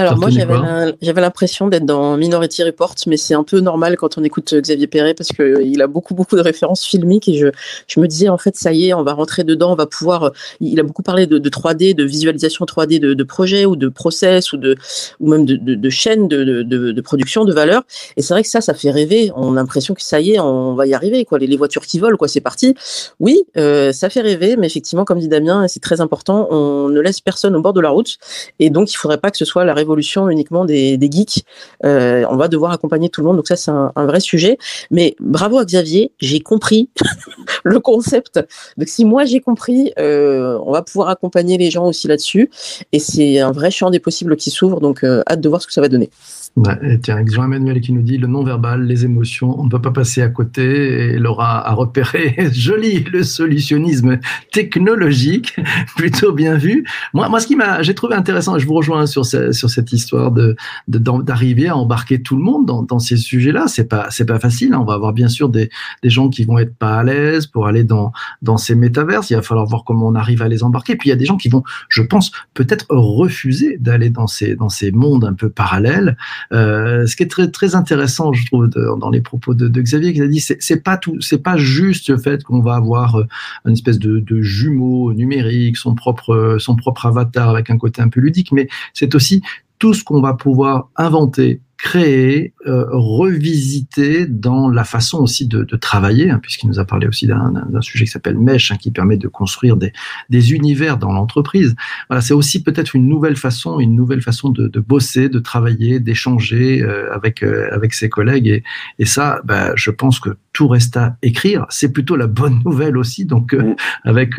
Alors 0.00 0.18
moi 0.18 0.30
j'avais 0.30 1.20
l'impression 1.20 1.68
d'être 1.68 1.84
dans 1.84 2.16
Minority 2.16 2.62
Report, 2.62 2.94
mais 3.06 3.18
c'est 3.18 3.34
un 3.34 3.44
peu 3.44 3.60
normal 3.60 3.96
quand 3.98 4.16
on 4.16 4.24
écoute 4.24 4.54
Xavier 4.54 4.86
Perret 4.86 5.12
parce 5.12 5.30
que 5.30 5.42
euh, 5.42 5.84
a 5.84 5.86
beaucoup 5.86 6.14
beaucoup 6.14 6.36
de 6.36 6.40
références 6.40 6.84
filmiques 6.84 7.28
et 7.28 7.34
je, 7.34 7.48
je 7.86 8.00
me 8.00 8.06
disais 8.06 8.30
en 8.30 8.38
fait 8.38 8.56
ça 8.56 8.72
y 8.72 8.88
est 8.88 8.94
on 8.94 9.02
va 9.02 9.12
rentrer 9.12 9.44
dedans, 9.44 9.72
on 9.72 9.76
va 9.76 9.84
pouvoir. 9.84 10.24
Euh, 10.24 10.30
il 10.60 10.80
a 10.80 10.82
beaucoup 10.82 11.02
parlé 11.02 11.26
de, 11.26 11.36
de 11.36 11.50
3D, 11.50 11.94
de 11.94 12.04
visualisation 12.04 12.64
3D 12.64 12.98
de, 12.98 13.12
de 13.12 13.24
projets 13.24 13.66
ou 13.66 13.76
de 13.76 13.88
process 13.88 14.54
ou 14.54 14.56
de 14.56 14.76
ou 15.20 15.28
même 15.28 15.44
de, 15.44 15.90
chaînes 15.90 16.28
de, 16.28 17.00
production 17.02 17.44
de 17.44 17.52
valeur. 17.52 17.82
Et 18.16 18.22
c'est 18.22 18.32
vrai 18.32 18.42
que 18.42 18.48
ça 18.48 18.62
ça 18.62 18.72
fait 18.72 18.90
rêver. 18.90 19.30
On 19.36 19.52
a 19.52 19.56
l'impression 19.56 19.92
que 19.92 20.02
ça 20.02 20.20
y 20.20 20.32
est 20.32 20.40
on 20.40 20.74
va 20.74 20.86
y 20.86 20.94
arriver 20.94 21.26
quoi. 21.26 21.38
Les, 21.38 21.46
les 21.46 21.58
voitures 21.58 21.84
qui 21.84 21.98
volent 21.98 22.16
quoi 22.16 22.28
c'est 22.28 22.40
parti. 22.40 22.74
Oui 23.18 23.44
euh, 23.58 23.92
ça 23.92 24.08
fait 24.08 24.22
rêver, 24.22 24.56
mais 24.56 24.66
effectivement 24.66 25.04
comme 25.04 25.18
dit 25.18 25.28
Damien 25.28 25.68
c'est 25.68 25.80
très 25.80 26.00
important, 26.00 26.48
on 26.50 26.88
ne 26.88 27.00
laisse 27.00 27.20
personne 27.20 27.54
au 27.54 27.60
bord 27.60 27.74
de 27.74 27.80
la 27.80 27.90
route 27.90 28.16
et 28.58 28.70
donc 28.70 28.92
il 28.92 28.96
faudrait 28.96 29.18
pas 29.18 29.30
que 29.30 29.36
ce 29.36 29.44
soit 29.44 29.64
la 29.64 29.74
révolution 29.74 29.89
uniquement 30.28 30.64
des, 30.64 30.98
geeks. 31.00 31.44
Euh, 31.84 32.24
on 32.30 32.36
va 32.36 32.48
devoir 32.48 32.72
accompagner 32.72 33.08
tout 33.08 33.20
le 33.20 33.26
monde, 33.26 33.36
donc 33.36 33.48
ça 33.48 33.56
c'est 33.56 33.70
un, 33.70 33.92
vrai 34.06 34.20
sujet. 34.20 34.58
Mais 34.90 35.16
bravo 35.20 35.58
à 35.58 35.64
Xavier, 35.64 36.12
j'ai 36.18 36.40
compris 36.40 36.90
le 37.64 37.80
concept. 37.80 38.40
Donc 38.76 38.88
si 38.88 39.04
moi 39.04 39.24
j'ai 39.24 39.40
compris, 39.40 39.92
euh, 39.98 40.58
on 40.64 40.72
va 40.72 40.82
pouvoir 40.82 41.08
accompagner 41.08 41.58
les 41.58 41.70
gens 41.70 41.86
aussi 41.86 42.08
là-dessus. 42.08 42.50
Et 42.92 42.98
c'est 42.98 43.40
un 43.40 43.52
vrai 43.52 43.70
champ 43.70 43.90
des 43.90 44.00
possibles 44.00 44.36
qui 44.36 44.50
s'ouvre, 44.50 44.80
donc 44.80 45.04
euh, 45.04 45.22
hâte 45.28 45.40
de 45.40 45.48
voir 45.48 45.62
ce 45.62 45.66
que 45.66 45.72
ça 45.72 45.80
va 45.80 45.88
donner. 45.88 46.10
Ouais, 46.56 46.98
tiens, 47.00 47.24
Jean-Emmanuel 47.24 47.80
qui 47.80 47.92
nous 47.92 48.02
dit 48.02 48.18
le 48.18 48.26
non-verbal, 48.26 48.84
les 48.84 49.04
émotions, 49.04 49.58
on 49.58 49.64
ne 49.64 49.70
peut 49.70 49.80
pas 49.80 49.92
passer 49.92 50.20
à 50.20 50.28
côté. 50.28 51.16
Laura 51.16 51.66
a 51.66 51.72
repéré, 51.74 52.34
joli, 52.52 53.04
le 53.04 53.22
solutionnisme 53.22 54.18
technologique, 54.52 55.56
plutôt 55.96 56.32
bien 56.32 56.56
vu. 56.56 56.84
Moi, 57.14 57.28
moi 57.28 57.40
ce 57.40 57.46
qui 57.46 57.54
m'a, 57.54 57.82
j'ai 57.82 57.94
trouvé 57.94 58.14
intéressant, 58.14 58.58
je 58.58 58.66
vous 58.66 58.74
rejoins 58.74 59.06
sur, 59.06 59.24
ce, 59.24 59.52
cette 59.70 59.92
histoire 59.92 60.32
de, 60.32 60.56
d'arriver 60.88 61.68
à 61.68 61.76
embarquer 61.76 62.22
tout 62.22 62.36
le 62.36 62.42
monde 62.42 62.66
dans, 62.66 62.82
dans 62.82 62.98
ces 62.98 63.16
sujets-là. 63.16 63.66
C'est 63.68 63.88
pas, 63.88 64.08
c'est 64.10 64.26
pas 64.26 64.38
facile. 64.38 64.74
Hein. 64.74 64.80
On 64.80 64.84
va 64.84 64.94
avoir 64.94 65.12
bien 65.12 65.28
sûr 65.28 65.48
des, 65.48 65.70
des 66.02 66.10
gens 66.10 66.28
qui 66.28 66.44
vont 66.44 66.58
être 66.58 66.74
pas 66.74 66.98
à 66.98 67.04
l'aise 67.04 67.46
pour 67.46 67.66
aller 67.66 67.84
dans, 67.84 68.12
dans 68.42 68.56
ces 68.56 68.74
métaverses. 68.74 69.30
Il 69.30 69.36
va 69.36 69.42
falloir 69.42 69.66
voir 69.66 69.84
comment 69.84 70.08
on 70.08 70.14
arrive 70.14 70.42
à 70.42 70.48
les 70.48 70.62
embarquer. 70.62 70.96
Puis 70.96 71.08
il 71.08 71.10
y 71.10 71.14
a 71.14 71.16
des 71.16 71.24
gens 71.24 71.36
qui 71.36 71.48
vont, 71.48 71.62
je 71.88 72.02
pense, 72.02 72.32
peut-être 72.54 72.86
refuser 72.90 73.78
d'aller 73.78 74.10
dans 74.10 74.26
ces, 74.26 74.56
dans 74.56 74.68
ces 74.68 74.90
mondes 74.92 75.24
un 75.24 75.34
peu 75.34 75.48
parallèles. 75.48 76.16
Euh, 76.52 77.06
ce 77.06 77.16
qui 77.16 77.22
est 77.22 77.30
très 77.30 77.50
très 77.50 77.74
intéressant, 77.74 78.32
je 78.32 78.46
trouve, 78.46 78.68
dans 78.68 79.10
les 79.10 79.20
propos 79.20 79.54
de, 79.54 79.68
de, 79.68 79.80
Xavier, 79.80 80.12
qui 80.12 80.20
a 80.22 80.26
dit, 80.26 80.40
c'est 80.40 80.82
pas 80.82 80.96
tout, 80.96 81.20
c'est 81.20 81.42
pas 81.42 81.56
juste 81.56 82.08
le 82.08 82.18
fait 82.18 82.42
qu'on 82.44 82.60
va 82.60 82.74
avoir 82.74 83.16
euh, 83.16 83.26
une 83.66 83.72
espèce 83.72 83.98
de, 83.98 84.18
de, 84.18 84.40
jumeau 84.40 85.12
numérique, 85.12 85.76
son 85.76 85.94
propre 85.94 86.56
son 86.58 86.76
propre 86.76 87.06
avatar 87.06 87.50
avec 87.50 87.70
un 87.70 87.78
côté 87.78 88.02
un 88.02 88.08
peu 88.08 88.20
ludique, 88.20 88.52
mais 88.52 88.68
c'est 88.94 89.14
aussi 89.14 89.42
tout 89.80 89.94
ce 89.94 90.04
qu'on 90.04 90.20
va 90.20 90.34
pouvoir 90.34 90.90
inventer 90.94 91.60
créer, 91.82 92.52
euh, 92.66 92.84
revisiter 92.90 94.26
dans 94.26 94.68
la 94.68 94.84
façon 94.84 95.18
aussi 95.18 95.46
de, 95.46 95.64
de 95.64 95.76
travailler, 95.76 96.30
hein, 96.30 96.38
puisqu'il 96.42 96.68
nous 96.68 96.78
a 96.78 96.84
parlé 96.84 97.06
aussi 97.06 97.26
d'un 97.26 97.80
sujet 97.80 98.04
qui 98.04 98.10
s'appelle 98.10 98.36
Mesh, 98.36 98.70
hein, 98.70 98.76
qui 98.76 98.90
permet 98.90 99.16
de 99.16 99.28
construire 99.28 99.76
des, 99.76 99.92
des 100.28 100.52
univers 100.52 100.98
dans 100.98 101.12
l'entreprise. 101.12 101.74
Voilà, 102.08 102.20
c'est 102.20 102.34
aussi 102.34 102.62
peut-être 102.62 102.94
une 102.94 103.08
nouvelle 103.08 103.36
façon, 103.36 103.80
une 103.80 103.94
nouvelle 103.94 104.20
façon 104.20 104.50
de, 104.50 104.68
de 104.68 104.80
bosser, 104.80 105.28
de 105.28 105.38
travailler, 105.38 106.00
d'échanger 106.00 106.82
euh, 106.82 107.14
avec 107.14 107.42
euh, 107.42 107.68
avec 107.72 107.94
ses 107.94 108.10
collègues. 108.10 108.48
Et, 108.48 108.62
et 108.98 109.06
ça, 109.06 109.40
bah, 109.44 109.72
je 109.74 109.90
pense 109.90 110.20
que 110.20 110.30
tout 110.52 110.68
reste 110.68 110.96
à 110.96 111.16
écrire. 111.22 111.64
C'est 111.70 111.92
plutôt 111.92 112.16
la 112.16 112.26
bonne 112.26 112.60
nouvelle 112.64 112.98
aussi. 112.98 113.24
Donc, 113.24 113.54
euh, 113.54 113.74
avec 114.04 114.32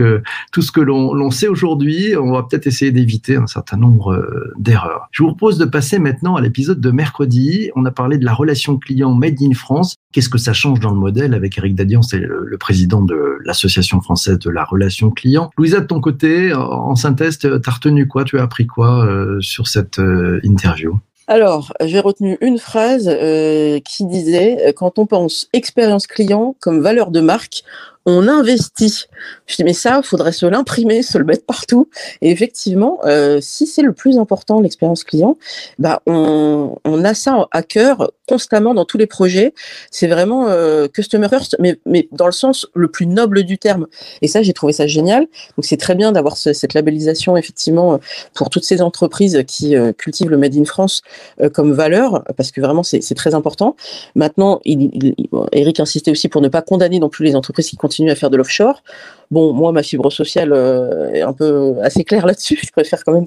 tout 0.51 0.61
ce 0.61 0.71
que 0.71 0.81
l'on 0.81 1.31
sait 1.31 1.47
aujourd'hui, 1.47 2.15
on 2.17 2.33
va 2.33 2.43
peut-être 2.43 2.67
essayer 2.67 2.91
d'éviter 2.91 3.37
un 3.37 3.47
certain 3.47 3.77
nombre 3.77 4.21
d'erreurs. 4.59 5.07
Je 5.11 5.23
vous 5.23 5.29
propose 5.29 5.57
de 5.57 5.65
passer 5.65 5.99
maintenant 5.99 6.35
à 6.35 6.41
l'épisode 6.41 6.81
de 6.81 6.91
mercredi. 6.91 7.30
On 7.75 7.85
a 7.85 7.91
parlé 7.91 8.17
de 8.17 8.25
la 8.25 8.33
relation 8.33 8.77
client 8.77 9.13
Made 9.13 9.41
in 9.41 9.53
France. 9.53 9.95
Qu'est-ce 10.11 10.29
que 10.29 10.37
ça 10.37 10.53
change 10.53 10.79
dans 10.79 10.91
le 10.91 10.99
modèle 10.99 11.33
avec 11.33 11.57
Eric 11.57 11.75
Dadian, 11.75 12.01
c'est 12.01 12.19
le, 12.19 12.57
président 12.59 13.01
de 13.01 13.39
l'Association 13.43 14.01
française 14.01 14.37
de 14.39 14.49
la 14.49 14.63
relation 14.63 15.09
client. 15.09 15.49
Louisa, 15.57 15.79
de 15.79 15.85
ton 15.85 15.99
côté, 15.99 16.53
en 16.53 16.95
synthèse, 16.95 17.39
t'as 17.39 17.71
retenu 17.71 18.07
quoi? 18.07 18.23
Tu 18.23 18.39
as 18.39 18.43
appris 18.43 18.67
quoi 18.67 19.05
euh, 19.05 19.39
sur 19.41 19.67
cette 19.67 19.99
euh, 19.99 20.39
interview? 20.43 20.99
Alors, 21.27 21.73
j'ai 21.81 21.99
retenu 21.99 22.37
une 22.41 22.57
phrase 22.57 23.07
euh, 23.07 23.79
qui 23.79 24.05
disait 24.05 24.73
quand 24.75 24.99
on 24.99 25.05
pense 25.05 25.47
expérience 25.53 26.07
client 26.07 26.55
comme 26.59 26.81
valeur 26.81 27.09
de 27.09 27.21
marque, 27.21 27.63
on 28.05 28.27
investit. 28.27 29.05
Je 29.47 29.55
dis 29.55 29.63
mais 29.63 29.73
ça, 29.73 30.01
faudrait 30.03 30.31
se 30.31 30.45
l'imprimer, 30.45 31.03
se 31.03 31.17
le 31.17 31.25
mettre 31.25 31.45
partout. 31.45 31.89
Et 32.21 32.31
effectivement, 32.31 32.99
euh, 33.05 33.39
si 33.41 33.67
c'est 33.67 33.81
le 33.81 33.93
plus 33.93 34.17
important, 34.17 34.61
l'expérience 34.61 35.03
client, 35.03 35.37
bah 35.79 36.01
on, 36.05 36.75
a 37.03 37.13
ça 37.13 37.47
à 37.51 37.63
cœur 37.63 38.11
constamment 38.27 38.73
dans 38.73 38.85
tous 38.85 38.97
les 38.97 39.07
projets. 39.07 39.53
C'est 39.89 40.07
vraiment 40.07 40.47
euh, 40.47 40.87
customer 40.87 41.27
first, 41.29 41.57
mais, 41.59 41.79
dans 42.11 42.25
le 42.25 42.31
sens 42.31 42.67
le 42.73 42.87
plus 42.87 43.07
noble 43.07 43.43
du 43.43 43.57
terme. 43.57 43.87
Et 44.21 44.27
ça, 44.27 44.41
j'ai 44.41 44.53
trouvé 44.53 44.73
ça 44.73 44.87
génial. 44.87 45.21
Donc 45.57 45.65
c'est 45.65 45.77
très 45.77 45.95
bien 45.95 46.11
d'avoir 46.11 46.37
ce, 46.37 46.53
cette 46.53 46.73
labellisation 46.73 47.37
effectivement 47.37 47.99
pour 48.33 48.49
toutes 48.49 48.65
ces 48.65 48.81
entreprises 48.81 49.43
qui 49.47 49.75
euh, 49.75 49.93
cultivent 49.93 50.29
le 50.29 50.37
Made 50.37 50.55
in 50.55 50.65
France 50.65 51.01
euh, 51.41 51.49
comme 51.49 51.73
valeur, 51.73 52.23
parce 52.37 52.51
que 52.51 52.61
vraiment 52.61 52.83
c'est 52.83 53.15
très 53.15 53.33
important. 53.33 53.75
Maintenant, 54.15 54.59
il, 54.65 55.15
Eric 55.51 55.79
insistait 55.79 56.11
aussi 56.11 56.29
pour 56.29 56.41
ne 56.41 56.47
pas 56.47 56.61
condamner 56.61 56.99
non 56.99 57.09
plus 57.09 57.25
les 57.25 57.35
entreprises 57.35 57.69
qui 57.69 57.77
continuent 57.91 58.11
à 58.11 58.15
faire 58.15 58.29
de 58.29 58.37
l'offshore. 58.37 58.83
Bon, 59.31 59.53
moi, 59.53 59.71
ma 59.71 59.81
fibre 59.81 60.11
sociale 60.11 60.51
euh, 60.51 61.09
est 61.13 61.21
un 61.21 61.31
peu 61.31 61.75
assez 61.81 62.03
claire 62.03 62.25
là-dessus. 62.25 62.59
Je 62.61 62.71
préfère 62.71 63.01
quand 63.05 63.13
même 63.13 63.25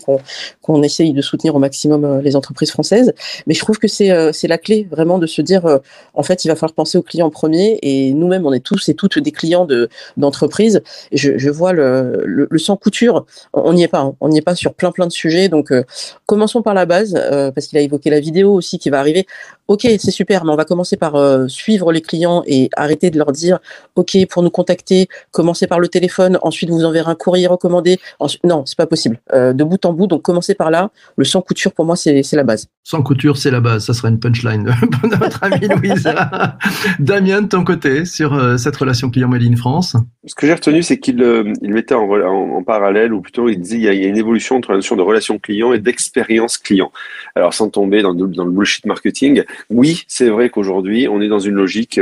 qu'on 0.60 0.82
essaye 0.82 1.14
de 1.14 1.22
soutenir 1.22 1.54
au 1.56 1.58
maximum 1.58 2.04
euh, 2.04 2.20
les 2.20 2.36
entreprises 2.36 2.70
françaises. 2.70 3.14
Mais 3.46 3.54
je 3.54 3.60
trouve 3.60 3.78
que 3.78 3.88
c'est 3.88 4.10
euh, 4.10 4.30
la 4.44 4.58
clé 4.58 4.86
vraiment 4.90 5.18
de 5.18 5.26
se 5.26 5.40
dire, 5.40 5.80
en 6.12 6.22
fait, 6.22 6.44
il 6.44 6.48
va 6.48 6.56
falloir 6.56 6.74
penser 6.74 6.98
aux 6.98 7.02
clients 7.02 7.30
premier. 7.30 7.78
Et 7.80 8.12
nous-mêmes, 8.12 8.44
on 8.44 8.52
est 8.52 8.60
tous 8.60 8.90
et 8.90 8.94
toutes 8.94 9.18
des 9.18 9.32
clients 9.32 9.66
d'entreprises. 10.18 10.74
De, 10.74 10.82
je, 11.12 11.38
je, 11.38 11.50
vois 11.50 11.72
le, 11.72 12.22
le, 12.26 12.46
le, 12.50 12.58
sans 12.58 12.76
couture, 12.76 13.24
on 13.54 13.72
n'y 13.72 13.82
est 13.84 13.88
pas. 13.88 14.00
Hein. 14.00 14.14
On 14.20 14.28
n'y 14.28 14.36
est 14.38 14.42
pas 14.42 14.54
sur 14.54 14.74
plein 14.74 14.92
plein 14.92 15.06
de 15.06 15.12
sujets. 15.12 15.48
Donc, 15.48 15.72
commençons 16.26 16.60
par 16.60 16.74
la 16.74 16.84
base, 16.84 17.14
parce 17.54 17.66
qu'il 17.66 17.78
a 17.78 17.80
évoqué 17.80 18.10
la 18.10 18.20
vidéo 18.20 18.52
aussi 18.52 18.78
qui 18.78 18.90
va 18.90 18.98
arriver. 18.98 19.26
Ok, 19.68 19.82
c'est 19.98 20.10
super, 20.10 20.44
mais 20.44 20.52
on 20.52 20.56
va 20.56 20.66
commencer 20.66 20.98
par 20.98 21.16
suivre 21.48 21.90
les 21.90 22.02
clients 22.02 22.42
et 22.46 22.68
arrêter 22.76 23.10
de 23.10 23.16
leur 23.16 23.32
dire, 23.32 23.60
ok, 23.96 24.18
pour 24.28 24.42
nous 24.42 24.50
contacter, 24.50 25.08
commencez 25.30 25.66
par 25.66 25.80
le 25.80 25.88
téléphone, 25.94 26.38
ensuite 26.42 26.70
vous 26.70 26.84
enverrez 26.84 27.10
un 27.10 27.14
courrier 27.14 27.46
recommandé. 27.46 27.98
Ensuite, 28.18 28.42
non, 28.44 28.64
c'est 28.66 28.76
pas 28.76 28.86
possible. 28.86 29.20
Euh, 29.32 29.52
de 29.52 29.62
bout 29.62 29.84
en 29.86 29.92
bout, 29.92 30.08
donc 30.08 30.22
commencez 30.22 30.54
par 30.54 30.70
là. 30.70 30.90
Le 31.16 31.24
sans 31.24 31.40
couture, 31.40 31.72
pour 31.72 31.84
moi, 31.84 31.94
c'est 31.96 32.22
la 32.32 32.42
base. 32.42 32.66
Sans 32.82 33.02
couture, 33.02 33.36
c'est 33.36 33.52
la 33.52 33.60
base. 33.60 33.86
Ça 33.86 33.94
sera 33.94 34.08
une 34.08 34.18
punchline 34.18 34.64
pour 34.92 35.08
notre 35.08 35.42
ami 35.44 35.68
Louise. 35.68 36.08
Damien, 36.98 37.42
de 37.42 37.48
ton 37.48 37.64
côté, 37.64 38.04
sur 38.04 38.34
euh, 38.34 38.56
cette 38.56 38.76
relation 38.76 39.08
client 39.08 39.28
Made 39.28 39.56
France 39.56 39.96
Ce 40.26 40.34
que 40.34 40.46
j'ai 40.46 40.54
retenu, 40.54 40.82
c'est 40.82 40.98
qu'il 40.98 41.22
euh, 41.22 41.52
il 41.62 41.72
mettait 41.72 41.94
en, 41.94 42.10
en, 42.10 42.62
parallèle, 42.64 43.12
ou 43.12 43.20
plutôt 43.20 43.48
il 43.48 43.60
disait 43.60 43.78
qu'il 43.78 44.02
y, 44.02 44.04
a 44.04 44.08
une 44.08 44.18
évolution 44.18 44.56
entre 44.56 44.72
la 44.72 44.78
notion 44.78 44.96
de 44.96 45.02
relation 45.02 45.38
client 45.38 45.72
et 45.72 45.78
d'expérience 45.78 46.58
client. 46.58 46.90
Alors, 47.36 47.54
sans 47.54 47.68
tomber 47.68 48.02
dans, 48.02 48.14
dans 48.14 48.44
le 48.44 48.50
bullshit 48.50 48.84
marketing, 48.86 49.44
oui, 49.70 50.02
c'est 50.08 50.28
vrai 50.28 50.50
qu'aujourd'hui, 50.50 51.06
on 51.08 51.20
est 51.20 51.28
dans 51.28 51.38
une 51.38 51.54
logique 51.54 52.00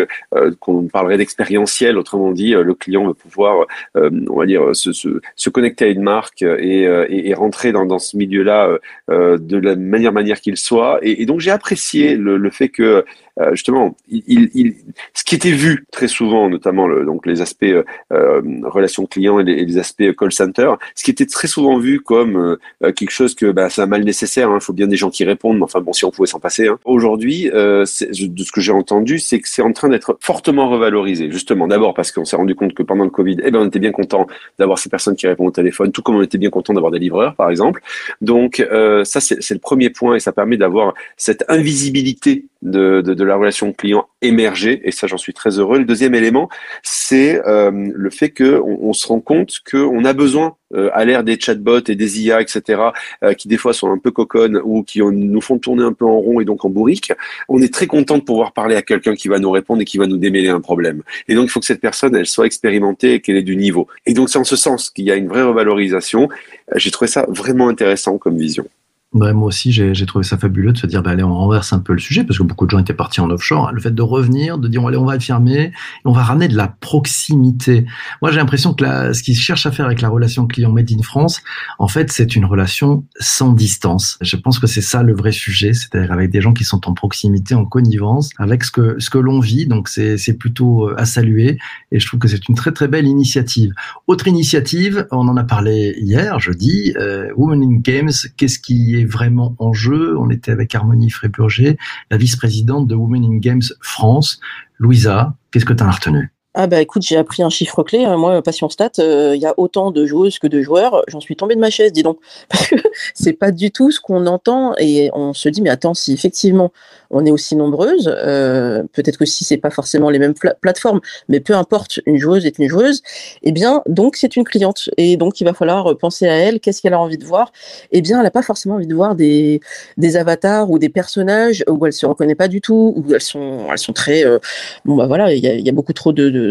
qu'on 0.60 0.88
parlerait 0.88 1.18
d'expérientiel. 1.18 1.98
Autrement 1.98 2.32
dit, 2.32 2.52
le 2.52 2.74
client 2.74 3.06
va 3.06 3.14
pouvoir 3.14 3.62
euh, 3.62 3.66
on 3.94 4.36
va 4.36 4.46
dire, 4.46 4.74
se, 4.74 4.92
se, 4.92 5.20
se, 5.36 5.50
connecter 5.50 5.86
à 5.86 5.88
une 5.88 6.02
marque 6.02 6.42
et, 6.42 6.86
euh, 6.86 7.06
et, 7.08 7.30
et 7.30 7.34
rentrer 7.34 7.72
dans, 7.72 7.86
dans 7.86 7.98
ce 7.98 8.16
milieu-là 8.16 8.78
euh, 9.10 9.38
de 9.38 9.56
la 9.58 9.76
meilleure 9.76 10.12
manière 10.12 10.40
qu'il 10.40 10.56
soit. 10.56 10.98
Et, 11.02 11.22
et 11.22 11.26
donc 11.26 11.40
j'ai 11.40 11.50
apprécié 11.50 12.16
le, 12.16 12.36
le, 12.36 12.50
fait 12.50 12.68
que 12.68 13.04
justement, 13.52 13.96
il, 14.08 14.50
il, 14.54 14.74
ce 15.14 15.24
qui 15.24 15.34
était 15.34 15.52
vu 15.52 15.86
très 15.90 16.08
souvent, 16.08 16.50
notamment 16.50 16.86
le, 16.86 17.04
donc 17.04 17.26
les 17.26 17.40
aspects 17.40 17.64
euh, 17.64 18.42
relations 18.64 19.06
clients 19.06 19.40
et 19.40 19.44
les, 19.44 19.64
les, 19.64 19.78
aspects 19.78 20.12
call 20.16 20.32
center, 20.32 20.72
ce 20.94 21.02
qui 21.02 21.10
était 21.10 21.26
très 21.26 21.48
souvent 21.48 21.78
vu 21.78 22.00
comme 22.00 22.58
quelque 22.80 23.10
chose 23.10 23.34
que 23.34 23.50
bah, 23.50 23.70
c'est 23.70 23.82
un 23.82 23.86
mal 23.86 24.04
nécessaire. 24.04 24.48
Il 24.50 24.56
hein, 24.56 24.60
faut 24.60 24.72
bien 24.72 24.86
des 24.86 24.96
gens 24.96 25.10
qui 25.10 25.24
répondent. 25.24 25.56
Mais 25.56 25.64
enfin 25.64 25.80
bon, 25.80 25.92
si 25.92 26.04
on 26.04 26.10
pouvait 26.10 26.26
s'en 26.26 26.40
passer. 26.40 26.68
Hein. 26.68 26.78
Aujourd'hui, 26.84 27.50
euh, 27.52 27.82
de 27.82 28.42
ce 28.42 28.52
que 28.52 28.60
j'ai 28.60 28.72
entendu, 28.72 29.18
c'est 29.18 29.40
que 29.40 29.48
c'est 29.48 29.62
en 29.62 29.72
train 29.72 29.88
d'être 29.88 30.16
fortement 30.20 30.68
revalorisé. 30.68 31.30
Justement, 31.30 31.66
d'abord 31.66 31.94
parce 31.94 32.12
qu'on 32.12 32.24
s'est 32.24 32.36
rendu 32.36 32.54
compte 32.54 32.74
que 32.74 32.82
pendant 32.82 33.04
le 33.04 33.10
Covid, 33.10 33.38
eh 33.42 33.50
ben, 33.50 33.68
était 33.72 33.78
bien 33.78 33.92
content 33.92 34.26
d'avoir 34.58 34.78
ces 34.78 34.88
personnes 34.88 35.16
qui 35.16 35.26
répondent 35.26 35.48
au 35.48 35.52
téléphone, 35.52 35.90
tout 35.92 36.02
comme 36.02 36.16
on 36.16 36.22
était 36.22 36.38
bien 36.38 36.50
content 36.50 36.72
d'avoir 36.74 36.92
des 36.92 36.98
livreurs, 36.98 37.34
par 37.34 37.50
exemple. 37.50 37.80
Donc 38.20 38.60
euh, 38.60 39.04
ça, 39.04 39.20
c'est 39.20 39.54
le 39.54 39.60
premier 39.60 39.90
point 39.90 40.14
et 40.14 40.20
ça 40.20 40.32
permet 40.32 40.56
d'avoir 40.56 40.94
cette 41.16 41.44
invisibilité 41.48 42.46
de, 42.62 43.00
de, 43.00 43.24
la 43.24 43.36
relation 43.36 43.72
client 43.72 44.06
émerger 44.20 44.82
et 44.84 44.92
ça, 44.92 45.06
j'en 45.06 45.16
suis 45.16 45.32
très 45.32 45.58
heureux. 45.58 45.78
Le 45.78 45.84
deuxième 45.84 46.14
élément, 46.14 46.48
c'est 46.82 47.44
euh, 47.46 47.90
le 47.92 48.10
fait 48.10 48.30
que 48.30 48.60
on, 48.60 48.90
on, 48.90 48.92
se 48.92 49.08
rend 49.08 49.20
compte 49.20 49.60
qu'on 49.68 50.04
a 50.04 50.12
besoin 50.12 50.56
euh, 50.74 50.90
à 50.92 51.04
l'ère 51.04 51.24
des 51.24 51.38
chatbots 51.38 51.84
et 51.88 51.94
des 51.94 52.22
IA, 52.22 52.40
etc., 52.40 52.82
euh, 53.22 53.34
qui 53.34 53.48
des 53.48 53.56
fois 53.56 53.72
sont 53.72 53.90
un 53.90 53.98
peu 53.98 54.10
coconnes 54.10 54.60
ou 54.64 54.82
qui 54.82 55.00
nous 55.00 55.40
font 55.40 55.58
tourner 55.58 55.84
un 55.84 55.92
peu 55.92 56.04
en 56.04 56.18
rond 56.18 56.40
et 56.40 56.44
donc 56.44 56.64
en 56.64 56.70
bourrique, 56.70 57.12
on 57.48 57.60
est 57.60 57.72
très 57.72 57.86
content 57.86 58.18
de 58.18 58.22
pouvoir 58.22 58.52
parler 58.52 58.76
à 58.76 58.82
quelqu'un 58.82 59.14
qui 59.14 59.28
va 59.28 59.38
nous 59.38 59.50
répondre 59.50 59.82
et 59.82 59.84
qui 59.84 59.98
va 59.98 60.06
nous 60.06 60.16
démêler 60.16 60.48
un 60.48 60.60
problème. 60.60 61.02
Et 61.28 61.34
donc, 61.34 61.46
il 61.46 61.50
faut 61.50 61.60
que 61.60 61.66
cette 61.66 61.80
personne, 61.80 62.14
elle 62.14 62.26
soit 62.26 62.46
expérimentée 62.46 63.14
et 63.14 63.20
qu'elle 63.20 63.36
ait 63.36 63.42
du 63.42 63.56
niveau. 63.56 63.86
Et 64.06 64.14
donc, 64.14 64.30
c'est 64.30 64.38
en 64.38 64.44
ce 64.44 64.56
sens 64.56 64.90
qu'il 64.90 65.04
y 65.04 65.10
a 65.10 65.16
une 65.16 65.28
vraie 65.28 65.42
revalorisation. 65.42 66.28
J'ai 66.76 66.90
trouvé 66.90 67.10
ça 67.10 67.26
vraiment 67.28 67.68
intéressant 67.68 68.18
comme 68.18 68.36
vision 68.36 68.66
moi 69.14 69.48
aussi, 69.48 69.72
j'ai 69.72 70.06
trouvé 70.06 70.24
ça 70.24 70.38
fabuleux 70.38 70.72
de 70.72 70.78
se 70.78 70.86
dire, 70.86 71.02
bah, 71.02 71.10
allez, 71.10 71.22
on 71.22 71.34
renverse 71.34 71.72
un 71.72 71.80
peu 71.80 71.92
le 71.92 71.98
sujet, 71.98 72.24
parce 72.24 72.38
que 72.38 72.42
beaucoup 72.42 72.64
de 72.64 72.70
gens 72.70 72.78
étaient 72.78 72.94
partis 72.94 73.20
en 73.20 73.30
offshore. 73.30 73.70
Le 73.72 73.80
fait 73.80 73.94
de 73.94 74.02
revenir, 74.02 74.58
de 74.58 74.68
dire, 74.68 74.86
allez, 74.86 74.96
on 74.96 75.04
va 75.04 75.14
affirmer, 75.14 75.64
et 75.64 75.72
on 76.04 76.12
va 76.12 76.22
ramener 76.22 76.48
de 76.48 76.56
la 76.56 76.68
proximité. 76.68 77.84
Moi, 78.22 78.30
j'ai 78.30 78.38
l'impression 78.38 78.72
que 78.72 78.84
la, 78.84 79.12
ce 79.12 79.22
qu'ils 79.22 79.36
cherchent 79.36 79.66
à 79.66 79.70
faire 79.70 79.86
avec 79.86 80.00
la 80.00 80.08
relation 80.08 80.46
client 80.46 80.72
Made 80.72 80.90
in 80.90 81.02
France, 81.02 81.42
en 81.78 81.88
fait, 81.88 82.10
c'est 82.10 82.36
une 82.36 82.46
relation 82.46 83.04
sans 83.18 83.52
distance. 83.52 84.18
Je 84.22 84.36
pense 84.36 84.58
que 84.58 84.66
c'est 84.66 84.80
ça 84.80 85.02
le 85.02 85.14
vrai 85.14 85.32
sujet, 85.32 85.74
c'est-à-dire 85.74 86.12
avec 86.12 86.30
des 86.30 86.40
gens 86.40 86.54
qui 86.54 86.64
sont 86.64 86.88
en 86.88 86.94
proximité, 86.94 87.54
en 87.54 87.66
connivence, 87.66 88.30
avec 88.38 88.64
ce 88.64 88.70
que, 88.70 88.98
ce 88.98 89.10
que 89.10 89.18
l'on 89.18 89.40
vit. 89.40 89.66
Donc, 89.66 89.88
c'est 89.88 90.38
plutôt 90.38 90.88
euh, 90.88 90.94
à 90.98 91.04
saluer, 91.04 91.58
et 91.90 92.00
je 92.00 92.06
trouve 92.06 92.20
que 92.20 92.28
c'est 92.28 92.48
une 92.48 92.54
très, 92.54 92.72
très 92.72 92.88
belle 92.88 93.06
initiative. 93.06 93.72
Autre 94.06 94.26
initiative, 94.26 95.06
on 95.10 95.28
en 95.28 95.36
a 95.36 95.44
parlé 95.44 95.94
hier, 96.00 96.40
jeudi, 96.40 96.94
euh, 96.96 97.28
Women 97.36 97.62
in 97.62 97.76
Games, 97.76 98.12
qu'est-ce 98.36 98.58
qui 98.58 98.96
est 98.96 99.01
vraiment 99.04 99.54
en 99.58 99.72
jeu. 99.72 100.16
On 100.18 100.30
était 100.30 100.52
avec 100.52 100.74
Harmonie 100.74 101.10
Fréburger, 101.10 101.76
la 102.10 102.16
vice-présidente 102.16 102.88
de 102.88 102.94
Women 102.94 103.24
in 103.24 103.36
Games 103.38 103.62
France. 103.80 104.40
Louisa, 104.78 105.36
qu'est-ce 105.50 105.64
que 105.64 105.72
tu 105.72 105.82
as 105.82 105.90
retenu? 105.90 106.31
Ah 106.54 106.66
bah 106.66 106.82
écoute, 106.82 107.00
j'ai 107.02 107.16
appris 107.16 107.42
un 107.42 107.48
chiffre 107.48 107.82
clé. 107.82 108.04
Hein. 108.04 108.18
Moi, 108.18 108.42
passion 108.42 108.68
stat, 108.68 108.90
euh, 108.98 109.32
il 109.34 109.40
y 109.40 109.46
a 109.46 109.54
autant 109.56 109.90
de 109.90 110.04
joueuses 110.04 110.38
que 110.38 110.46
de 110.46 110.60
joueurs. 110.60 111.02
J'en 111.08 111.20
suis 111.20 111.34
tombée 111.34 111.54
de 111.54 111.60
ma 111.60 111.70
chaise, 111.70 111.92
dis 111.92 112.02
donc, 112.02 112.18
parce 112.50 112.66
que 112.68 112.76
c'est 113.14 113.32
pas 113.32 113.52
du 113.52 113.70
tout 113.70 113.90
ce 113.90 114.00
qu'on 114.00 114.26
entend 114.26 114.74
et 114.78 115.10
on 115.14 115.32
se 115.32 115.48
dit 115.48 115.62
mais 115.62 115.70
attends, 115.70 115.94
si 115.94 116.12
effectivement 116.12 116.70
on 117.10 117.24
est 117.24 117.30
aussi 117.30 117.56
nombreuses, 117.56 118.14
euh, 118.14 118.82
peut-être 118.92 119.18
que 119.18 119.24
si 119.24 119.44
c'est 119.44 119.56
pas 119.56 119.70
forcément 119.70 120.10
les 120.10 120.18
mêmes 120.18 120.34
plateformes, 120.60 121.00
mais 121.28 121.40
peu 121.40 121.54
importe, 121.54 122.00
une 122.06 122.18
joueuse 122.18 122.44
est 122.44 122.58
une 122.58 122.68
joueuse. 122.68 123.02
Eh 123.42 123.52
bien, 123.52 123.82
donc 123.86 124.16
c'est 124.16 124.36
une 124.36 124.44
cliente 124.44 124.90
et 124.98 125.16
donc 125.16 125.40
il 125.40 125.44
va 125.44 125.54
falloir 125.54 125.96
penser 125.96 126.28
à 126.28 126.34
elle. 126.34 126.60
Qu'est-ce 126.60 126.82
qu'elle 126.82 126.94
a 126.94 127.00
envie 127.00 127.18
de 127.18 127.24
voir? 127.24 127.52
Eh 127.92 128.02
bien, 128.02 128.20
elle 128.20 128.26
a 128.26 128.30
pas 128.30 128.42
forcément 128.42 128.74
envie 128.74 128.86
de 128.86 128.94
voir 128.94 129.14
des 129.14 129.60
des 129.96 130.16
avatars 130.16 130.70
ou 130.70 130.78
des 130.78 130.88
personnages 130.90 131.64
où 131.68 131.86
elle 131.86 131.92
se 131.94 132.04
reconnaît 132.04 132.34
pas 132.34 132.48
du 132.48 132.60
tout, 132.60 132.94
où 132.96 133.14
elles 133.14 133.20
sont 133.22 133.66
elles 133.70 133.78
sont 133.78 133.92
très 133.92 134.24
euh, 134.24 134.38
bon 134.84 134.96
bah 134.96 135.06
voilà, 135.06 135.32
il 135.32 135.40
y 135.44 135.68
a, 135.68 135.72
beaucoup 135.72 135.92
trop 135.92 136.12
de, 136.12 136.41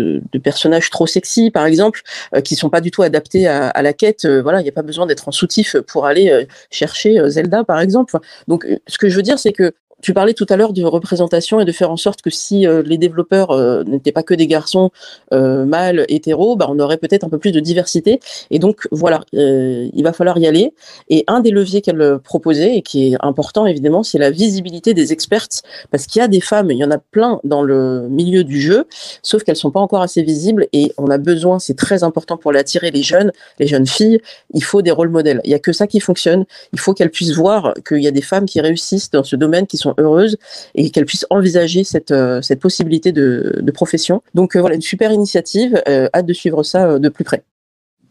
personnages 0.43 0.89
trop 0.89 1.07
sexy, 1.07 1.51
par 1.51 1.65
exemple, 1.65 2.01
euh, 2.35 2.41
qui 2.41 2.55
sont 2.55 2.69
pas 2.69 2.81
du 2.81 2.91
tout 2.91 3.03
adaptés 3.03 3.47
à, 3.47 3.81
la 3.81 3.93
quête. 3.93 4.25
Euh, 4.25 4.41
voilà, 4.41 4.59
il 4.59 4.63
n'y 4.63 4.69
a 4.69 4.73
pas 4.73 4.81
besoin 4.81 5.05
d'être 5.05 5.27
en 5.27 5.31
soutif 5.31 5.75
pour 5.87 6.05
aller 6.05 6.29
euh, 6.29 6.45
chercher 6.69 7.21
Zelda, 7.29 7.63
par 7.63 7.79
exemple. 7.79 8.17
Donc, 8.47 8.67
ce 8.87 8.97
que 8.97 9.09
je 9.09 9.15
veux 9.15 9.23
dire, 9.23 9.39
c'est 9.39 9.53
que 9.53 9.73
Tu 10.01 10.13
parlais 10.13 10.33
tout 10.33 10.45
à 10.49 10.55
l'heure 10.55 10.73
de 10.73 10.83
représentation 10.83 11.59
et 11.59 11.65
de 11.65 11.71
faire 11.71 11.91
en 11.91 11.97
sorte 11.97 12.21
que 12.21 12.29
si 12.29 12.65
euh, 12.65 12.81
les 12.85 12.97
développeurs 12.97 13.51
euh, 13.51 13.83
n'étaient 13.83 14.11
pas 14.11 14.23
que 14.23 14.33
des 14.33 14.47
garçons 14.47 14.91
euh, 15.33 15.65
mâles, 15.65 16.05
hétéros, 16.09 16.55
bah, 16.55 16.67
on 16.69 16.79
aurait 16.79 16.97
peut-être 16.97 17.23
un 17.23 17.29
peu 17.29 17.37
plus 17.37 17.51
de 17.51 17.59
diversité. 17.59 18.19
Et 18.49 18.59
donc 18.59 18.87
voilà, 18.91 19.21
il 19.33 20.01
va 20.03 20.13
falloir 20.13 20.37
y 20.37 20.47
aller. 20.47 20.73
Et 21.09 21.23
un 21.27 21.39
des 21.39 21.51
leviers 21.51 21.81
qu'elle 21.81 22.19
proposait, 22.19 22.77
et 22.77 22.81
qui 22.81 23.13
est 23.13 23.17
important 23.21 23.65
évidemment, 23.65 24.03
c'est 24.03 24.17
la 24.17 24.31
visibilité 24.31 24.93
des 24.93 25.13
expertes, 25.13 25.63
parce 25.91 26.07
qu'il 26.07 26.19
y 26.19 26.23
a 26.23 26.27
des 26.27 26.41
femmes, 26.41 26.71
il 26.71 26.77
y 26.77 26.83
en 26.83 26.91
a 26.91 26.97
plein 26.97 27.39
dans 27.43 27.61
le 27.61 28.07
milieu 28.09 28.43
du 28.43 28.59
jeu, 28.59 28.85
sauf 29.23 29.43
qu'elles 29.43 29.55
sont 29.55 29.71
pas 29.71 29.79
encore 29.79 30.01
assez 30.01 30.23
visibles. 30.23 30.67
Et 30.73 30.93
on 30.97 31.07
a 31.07 31.17
besoin, 31.17 31.59
c'est 31.59 31.77
très 31.77 32.03
important 32.03 32.37
pour 32.37 32.51
attirer 32.55 32.91
les 32.91 33.03
jeunes, 33.03 33.31
les 33.59 33.67
jeunes 33.67 33.87
filles, 33.87 34.19
il 34.53 34.63
faut 34.63 34.81
des 34.81 34.91
rôles 34.91 35.09
modèles. 35.09 35.41
Il 35.43 35.49
n'y 35.49 35.55
a 35.55 35.59
que 35.59 35.73
ça 35.73 35.87
qui 35.87 35.99
fonctionne. 35.99 36.45
Il 36.73 36.79
faut 36.79 36.93
qu'elles 36.93 37.11
puissent 37.11 37.35
voir 37.35 37.73
qu'il 37.87 38.01
y 38.01 38.07
a 38.07 38.11
des 38.11 38.21
femmes 38.21 38.45
qui 38.45 38.59
réussissent 38.61 39.09
dans 39.09 39.23
ce 39.23 39.35
domaine, 39.35 39.67
qui 39.67 39.77
sont 39.77 39.90
heureuse 39.97 40.37
et 40.75 40.89
qu'elle 40.89 41.05
puisse 41.05 41.25
envisager 41.29 41.83
cette, 41.83 42.11
euh, 42.11 42.41
cette 42.41 42.59
possibilité 42.59 43.11
de, 43.11 43.59
de 43.61 43.71
profession. 43.71 44.21
Donc 44.33 44.55
euh, 44.55 44.59
voilà, 44.61 44.75
une 44.75 44.81
super 44.81 45.11
initiative. 45.11 45.81
Euh, 45.87 46.09
hâte 46.13 46.25
de 46.25 46.33
suivre 46.33 46.63
ça 46.63 46.99
de 46.99 47.09
plus 47.09 47.23
près. 47.23 47.43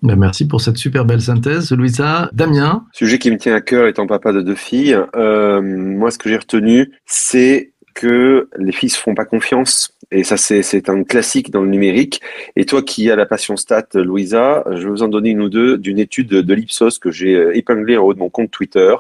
Ben, 0.03 0.16
merci 0.16 0.47
pour 0.47 0.62
cette 0.62 0.79
super 0.79 1.05
belle 1.05 1.21
synthèse, 1.21 1.71
Louisa. 1.73 2.31
Damien 2.33 2.87
Sujet 2.93 3.19
qui 3.19 3.31
me 3.31 3.37
tient 3.37 3.55
à 3.55 3.61
cœur 3.61 3.87
étant 3.87 4.07
papa 4.07 4.33
de 4.33 4.40
deux 4.40 4.55
filles. 4.55 4.99
Euh, 5.14 5.61
moi, 5.61 6.11
ce 6.11 6.16
que 6.16 6.31
j'ai 6.31 6.38
retenu, 6.38 6.93
c'est 7.05 7.73
que 7.95 8.49
les 8.57 8.73
filles 8.73 8.88
se 8.88 8.99
font 8.99 9.14
pas 9.14 9.27
confiance. 9.27 9.95
Et 10.11 10.25
ça, 10.25 10.38
c'est 10.38 10.88
un 10.88 11.05
classique 11.05 11.51
dans 11.51 11.61
le 11.61 11.69
numérique. 11.69 12.23
Et 12.57 12.64
toi 12.64 12.83
qui 12.83 13.11
as 13.11 13.16
la 13.16 13.27
passion 13.27 13.57
stat, 13.57 13.88
Louisa, 13.95 14.64
je 14.71 14.85
vais 14.85 14.90
vous 14.90 15.03
en 15.03 15.09
donner 15.09 15.31
une 15.31 15.43
ou 15.43 15.51
deux 15.51 15.77
d'une 15.77 15.99
étude 15.99 16.29
de 16.29 16.55
l'Ipsos 16.55 16.99
que 16.99 17.11
j'ai 17.11 17.51
épinglée 17.53 17.99
en 17.99 18.05
haut 18.05 18.14
de 18.14 18.19
mon 18.19 18.31
compte 18.31 18.51
Twitter. 18.51 18.95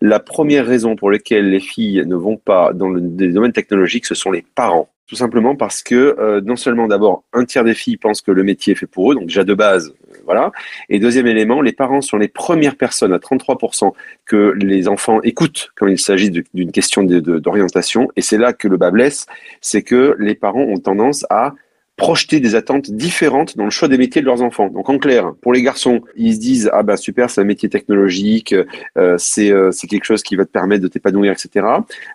La 0.00 0.20
première 0.20 0.66
raison 0.66 0.94
pour 0.94 1.10
laquelle 1.10 1.50
les 1.50 1.60
filles 1.60 2.04
ne 2.06 2.14
vont 2.14 2.36
pas 2.36 2.72
dans 2.72 2.88
le 2.88 3.00
domaine 3.00 3.52
technologique, 3.52 4.06
ce 4.06 4.14
sont 4.14 4.30
les 4.30 4.44
parents. 4.54 4.88
Tout 5.08 5.16
simplement 5.16 5.56
parce 5.56 5.82
que 5.82 6.16
euh, 6.18 6.42
non 6.42 6.54
seulement 6.54 6.86
d'abord 6.86 7.24
un 7.32 7.46
tiers 7.46 7.64
des 7.64 7.74
filles 7.74 7.96
pensent 7.96 8.20
que 8.20 8.30
le 8.30 8.44
métier 8.44 8.74
est 8.74 8.76
fait 8.76 8.86
pour 8.86 9.10
eux, 9.10 9.14
donc 9.14 9.24
déjà 9.24 9.42
de 9.42 9.54
base, 9.54 9.94
euh, 10.10 10.18
voilà. 10.26 10.52
Et 10.90 11.00
deuxième 11.00 11.26
élément, 11.26 11.62
les 11.62 11.72
parents 11.72 12.02
sont 12.02 12.18
les 12.18 12.28
premières 12.28 12.76
personnes 12.76 13.14
à 13.14 13.18
33% 13.18 13.92
que 14.26 14.52
les 14.54 14.86
enfants 14.86 15.22
écoutent 15.22 15.70
quand 15.76 15.86
il 15.86 15.98
s'agit 15.98 16.30
d'une 16.30 16.72
question 16.72 17.02
d'orientation. 17.04 18.08
Et 18.16 18.20
c'est 18.20 18.36
là 18.36 18.52
que 18.52 18.68
le 18.68 18.76
bas 18.76 18.90
blesse, 18.90 19.26
c'est 19.62 19.82
que 19.82 20.14
les 20.18 20.34
parents 20.34 20.60
ont 20.60 20.76
tendance 20.76 21.24
à 21.30 21.54
projeter 21.98 22.38
des 22.38 22.54
attentes 22.54 22.90
différentes 22.92 23.56
dans 23.56 23.64
le 23.64 23.70
choix 23.70 23.88
des 23.88 23.98
métiers 23.98 24.22
de 24.22 24.26
leurs 24.26 24.40
enfants. 24.40 24.68
Donc 24.68 24.88
en 24.88 24.98
clair, 24.98 25.32
pour 25.42 25.52
les 25.52 25.62
garçons, 25.62 26.00
ils 26.16 26.34
se 26.34 26.40
disent 26.40 26.70
ah 26.72 26.84
ben 26.84 26.96
super, 26.96 27.28
c'est 27.28 27.40
un 27.40 27.44
métier 27.44 27.68
technologique, 27.68 28.54
euh, 28.96 29.16
c'est 29.18 29.50
euh, 29.50 29.72
c'est 29.72 29.88
quelque 29.88 30.04
chose 30.04 30.22
qui 30.22 30.36
va 30.36 30.46
te 30.46 30.50
permettre 30.50 30.82
de 30.82 30.88
t'épanouir, 30.88 31.32
etc. 31.32 31.66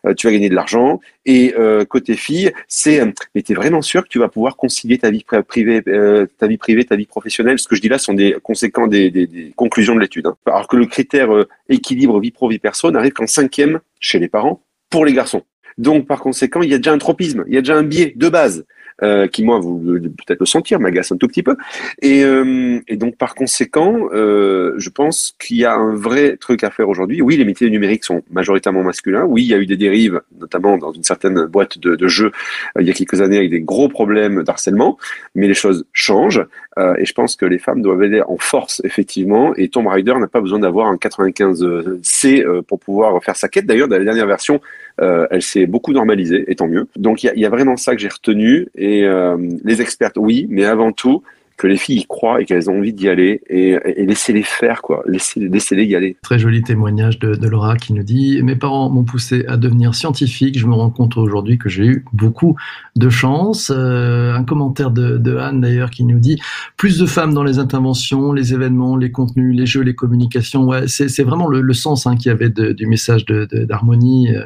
Euh, 0.08 0.14
tu 0.16 0.26
vas 0.26 0.34
gagner 0.34 0.50
de 0.50 0.56
l'argent. 0.56 1.02
Et 1.26 1.54
euh, 1.60 1.86
côté 1.86 2.16
fille, 2.16 2.52
c'est 2.68 3.04
mais 3.36 3.42
t'es 3.42 3.54
vraiment 3.54 3.82
sûr 3.82 4.04
que 4.04 4.08
tu 4.08 4.20
vas 4.20 4.30
pouvoir 4.30 4.56
concilier 4.56 4.98
ta 4.98 5.12
vie 5.12 5.26
privée, 5.48 5.84
ta 5.84 6.48
vie 6.48 6.58
privée, 6.58 6.86
ta 6.86 6.96
vie 6.96 7.06
professionnelle? 7.06 7.60
Ce 7.60 7.68
que 7.68 7.76
je 7.76 7.82
dis 7.82 7.90
là 7.90 7.98
sont 7.98 8.14
des 8.14 8.38
conséquents 8.42 8.88
des, 8.88 9.12
des, 9.12 9.28
des 9.28 9.54
conclusions 9.56 9.96
de 9.96 10.00
l'étude. 10.00 10.28
Hein. 10.28 10.38
Alors 10.46 10.68
que 10.68 10.78
le 10.78 10.86
critère 10.86 11.30
équilibre 11.68 12.20
vie 12.22 12.32
pro 12.32 12.48
vie 12.48 12.60
perso 12.60 12.90
n'arrive 12.90 13.12
qu'en 13.12 13.28
cinquième 13.28 13.80
chez 14.00 14.20
les 14.20 14.30
parents 14.30 14.62
pour 14.90 15.06
les 15.06 15.14
garçons. 15.14 15.44
Donc, 15.78 16.08
par 16.08 16.20
conséquent, 16.20 16.62
il 16.62 16.70
y 16.70 16.74
a 16.74 16.78
déjà 16.78 16.94
un 16.94 16.98
tropisme, 16.98 17.44
il 17.48 17.54
y 17.54 17.58
a 17.58 17.62
déjà 17.62 17.76
un 17.76 17.84
biais 17.84 18.14
de 18.16 18.30
base. 18.30 18.66
Euh, 19.02 19.28
qui 19.28 19.44
moi, 19.44 19.60
vous 19.60 19.80
peut-être 19.80 20.40
le 20.40 20.46
sentir, 20.46 20.80
m'agace 20.80 21.12
un 21.12 21.18
tout 21.18 21.28
petit 21.28 21.44
peu. 21.44 21.56
Et, 22.02 22.24
euh, 22.24 22.80
donc 22.92 23.18
par 23.18 23.34
conséquent, 23.34 24.08
euh, 24.14 24.74
je 24.78 24.90
pense 24.90 25.36
qu'il 25.40 25.58
y 25.58 25.66
a 25.66 25.74
un 25.74 25.96
vrai 25.96 26.38
truc 26.38 26.64
à 26.64 26.70
faire 26.70 26.90
aujourd'hui. 26.90 27.22
Oui, 27.22 27.36
les 27.36 27.46
métiers 27.46 27.70
numériques 27.70 28.04
sont 28.04 28.22
majoritairement 28.32 28.84
masculins. 28.84 29.26
Oui, 29.26 29.44
il 29.44 29.48
y 29.48 29.54
a 29.54 29.58
eu 29.58 29.66
des 29.66 29.78
dérives, 29.78 30.22
notamment 30.40 30.78
dans 30.78 30.92
une 30.92 31.04
certaine 31.04 31.46
boîte 31.46 31.80
de, 31.80 31.96
de 31.96 32.08
jeux 32.08 32.32
il 32.80 32.86
y 32.86 32.92
a 32.92 32.94
quelques 32.94 33.22
années 33.22 33.38
avec 33.38 33.50
des 33.50 33.62
gros 33.62 33.90
problèmes 33.90 34.44
d'harcèlement, 34.44 34.98
mais 35.36 35.48
les 35.48 35.54
choses 35.54 35.86
changent. 35.94 36.46
et 36.78 37.06
je 37.06 37.14
pense 37.14 37.36
que 37.36 37.46
les 37.46 37.60
femmes 37.60 37.82
doivent 37.82 38.02
aller 38.02 38.22
en 38.22 38.38
force, 38.38 38.82
effectivement. 38.84 39.54
Et 39.56 39.70
Tomb 39.70 39.88
Raider 39.88 40.14
n'a 40.20 40.28
pas 40.28 40.42
besoin 40.42 40.60
d'avoir 40.60 40.88
un 40.88 40.96
95C 40.96 42.62
pour 42.64 42.80
pouvoir 42.80 43.24
faire 43.24 43.36
sa 43.36 43.48
quête. 43.48 43.66
D'ailleurs, 43.66 43.88
dans 43.88 43.98
la 43.98 44.04
dernière 44.04 44.28
version, 44.28 44.62
elle 44.98 45.42
s'est 45.42 45.66
beaucoup 45.66 45.94
normalisée, 45.94 46.46
et 46.48 46.56
tant 46.56 46.68
mieux. 46.68 46.88
Donc 46.96 47.24
il 47.24 47.32
y 47.36 47.46
a, 47.46 47.50
vraiment 47.50 47.78
ça 47.78 47.96
que 47.96 48.02
j'ai 48.02 48.10
retenu. 48.10 48.68
Et 48.76 49.04
euh, 49.04 49.38
les 49.64 49.82
expertes, 49.82 50.18
oui, 50.18 50.48
mais 50.50 50.66
avant 50.66 50.92
tout, 50.92 51.24
que 51.64 51.68
les 51.70 51.78
filles 51.78 52.00
y 52.00 52.06
croient 52.06 52.42
et 52.42 52.46
qu'elles 52.46 52.70
ont 52.70 52.78
envie 52.78 52.92
d'y 52.92 53.08
aller 53.08 53.42
et, 53.50 53.78
et 53.86 54.06
laissez-les 54.06 54.44
faire, 54.44 54.82
quoi. 54.82 55.02
Laissez, 55.08 55.40
laissez-les 55.40 55.86
y 55.86 55.96
aller. 55.96 56.18
Très 56.22 56.38
joli 56.38 56.62
témoignage 56.62 57.20
de, 57.20 57.36
de, 57.36 57.48
Laura 57.48 57.78
qui 57.78 57.94
nous 57.94 58.04
dit 58.04 58.44
Mes 58.44 58.58
parents 58.58 58.90
m'ont 58.90 59.06
poussé 59.06 59.46
à 59.48 59.56
devenir 59.56 59.96
scientifique. 59.96 60.60
Je 60.60 60.68
me 60.68 60.74
rends 60.74 60.90
compte 60.90 61.16
aujourd'hui 61.16 61.58
que 61.58 61.70
j'ai 61.70 61.86
eu 61.86 62.04
beaucoup 62.12 62.58
de 62.98 63.10
chance. 63.10 63.72
Euh, 63.74 64.34
un 64.34 64.44
commentaire 64.44 64.92
de, 64.92 65.18
de 65.18 65.38
Anne 65.38 65.62
d'ailleurs 65.62 65.90
qui 65.90 66.04
nous 66.04 66.20
dit 66.20 66.38
Plus 66.76 67.00
de 67.00 67.06
femmes 67.06 67.34
dans 67.34 67.46
les 67.46 67.60
interventions, 67.60 68.34
les 68.34 68.54
événements, 68.54 68.98
les 68.98 69.12
contenus, 69.12 69.56
les 69.58 69.66
jeux, 69.66 69.84
les 69.84 69.96
communications. 69.96 70.66
Ouais, 70.66 70.90
c'est, 70.90 71.24
vraiment 71.24 71.48
le, 71.48 71.74
sens 71.74 72.06
hein, 72.06 72.18
qu'il 72.18 72.28
y 72.28 72.32
avait 72.32 72.50
du 72.50 72.88
message 72.88 73.24
d'Harmonie, 73.24 74.36
euh, 74.36 74.44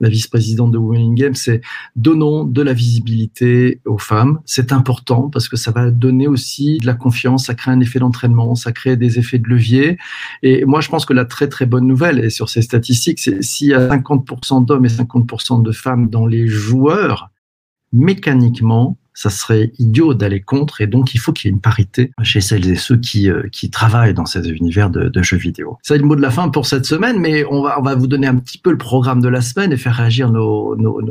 la 0.00 0.08
vice-présidente 0.08 0.72
de 0.72 0.78
Women 0.78 1.12
in 1.12 1.14
Games 1.14 1.34
c'est 1.36 1.60
donnons 1.94 2.42
de 2.42 2.62
la 2.62 2.72
visibilité 2.72 3.80
aux 3.84 3.98
femmes. 3.98 4.40
C'est 4.46 4.72
important 4.72 5.30
parce 5.30 5.48
que 5.48 5.56
ça 5.56 5.70
va 5.70 5.92
donner 5.92 6.26
aussi 6.26 6.55
de 6.80 6.86
la 6.86 6.94
confiance, 6.94 7.46
ça 7.46 7.54
crée 7.54 7.70
un 7.70 7.80
effet 7.80 7.98
d'entraînement, 7.98 8.54
ça 8.54 8.72
crée 8.72 8.96
des 8.96 9.18
effets 9.18 9.38
de 9.38 9.48
levier. 9.48 9.98
Et 10.42 10.64
moi, 10.64 10.80
je 10.80 10.88
pense 10.88 11.04
que 11.04 11.12
la 11.12 11.24
très 11.24 11.48
très 11.48 11.66
bonne 11.66 11.86
nouvelle, 11.86 12.30
sur 12.30 12.48
ces 12.48 12.62
statistiques, 12.62 13.20
c'est 13.20 13.42
s'il 13.42 13.68
y 13.68 13.74
a 13.74 13.88
50% 13.88 14.64
d'hommes 14.64 14.84
et 14.84 14.88
50% 14.88 15.62
de 15.62 15.72
femmes 15.72 16.08
dans 16.08 16.26
les 16.26 16.46
joueurs, 16.46 17.30
mécaniquement, 17.92 18.98
ça 19.16 19.30
serait 19.30 19.72
idiot 19.78 20.12
d'aller 20.12 20.40
contre 20.42 20.82
et 20.82 20.86
donc 20.86 21.14
il 21.14 21.18
faut 21.18 21.32
qu'il 21.32 21.48
y 21.48 21.50
ait 21.50 21.54
une 21.54 21.60
parité 21.60 22.12
chez 22.22 22.42
celles 22.42 22.68
et 22.68 22.76
ceux 22.76 22.98
qui, 22.98 23.30
euh, 23.30 23.44
qui 23.50 23.70
travaillent 23.70 24.12
dans 24.12 24.26
ces 24.26 24.46
univers 24.50 24.90
de, 24.90 25.10
jeux 25.22 25.38
vidéo. 25.38 25.78
C'est 25.82 25.96
le 25.96 26.04
mot 26.04 26.14
de 26.14 26.20
la 26.20 26.30
fin 26.30 26.50
pour 26.50 26.66
cette 26.66 26.84
semaine, 26.84 27.18
mais 27.18 27.44
on 27.50 27.62
va, 27.62 27.80
on 27.80 27.82
va 27.82 27.94
vous 27.94 28.06
donner 28.06 28.26
un 28.26 28.36
petit 28.36 28.58
peu 28.58 28.70
le 28.70 28.76
programme 28.76 29.22
de 29.22 29.28
la 29.28 29.40
semaine 29.40 29.72
et 29.72 29.78
faire 29.78 29.94
réagir 29.94 30.30
nos, 30.30 30.76
nos, 30.76 31.02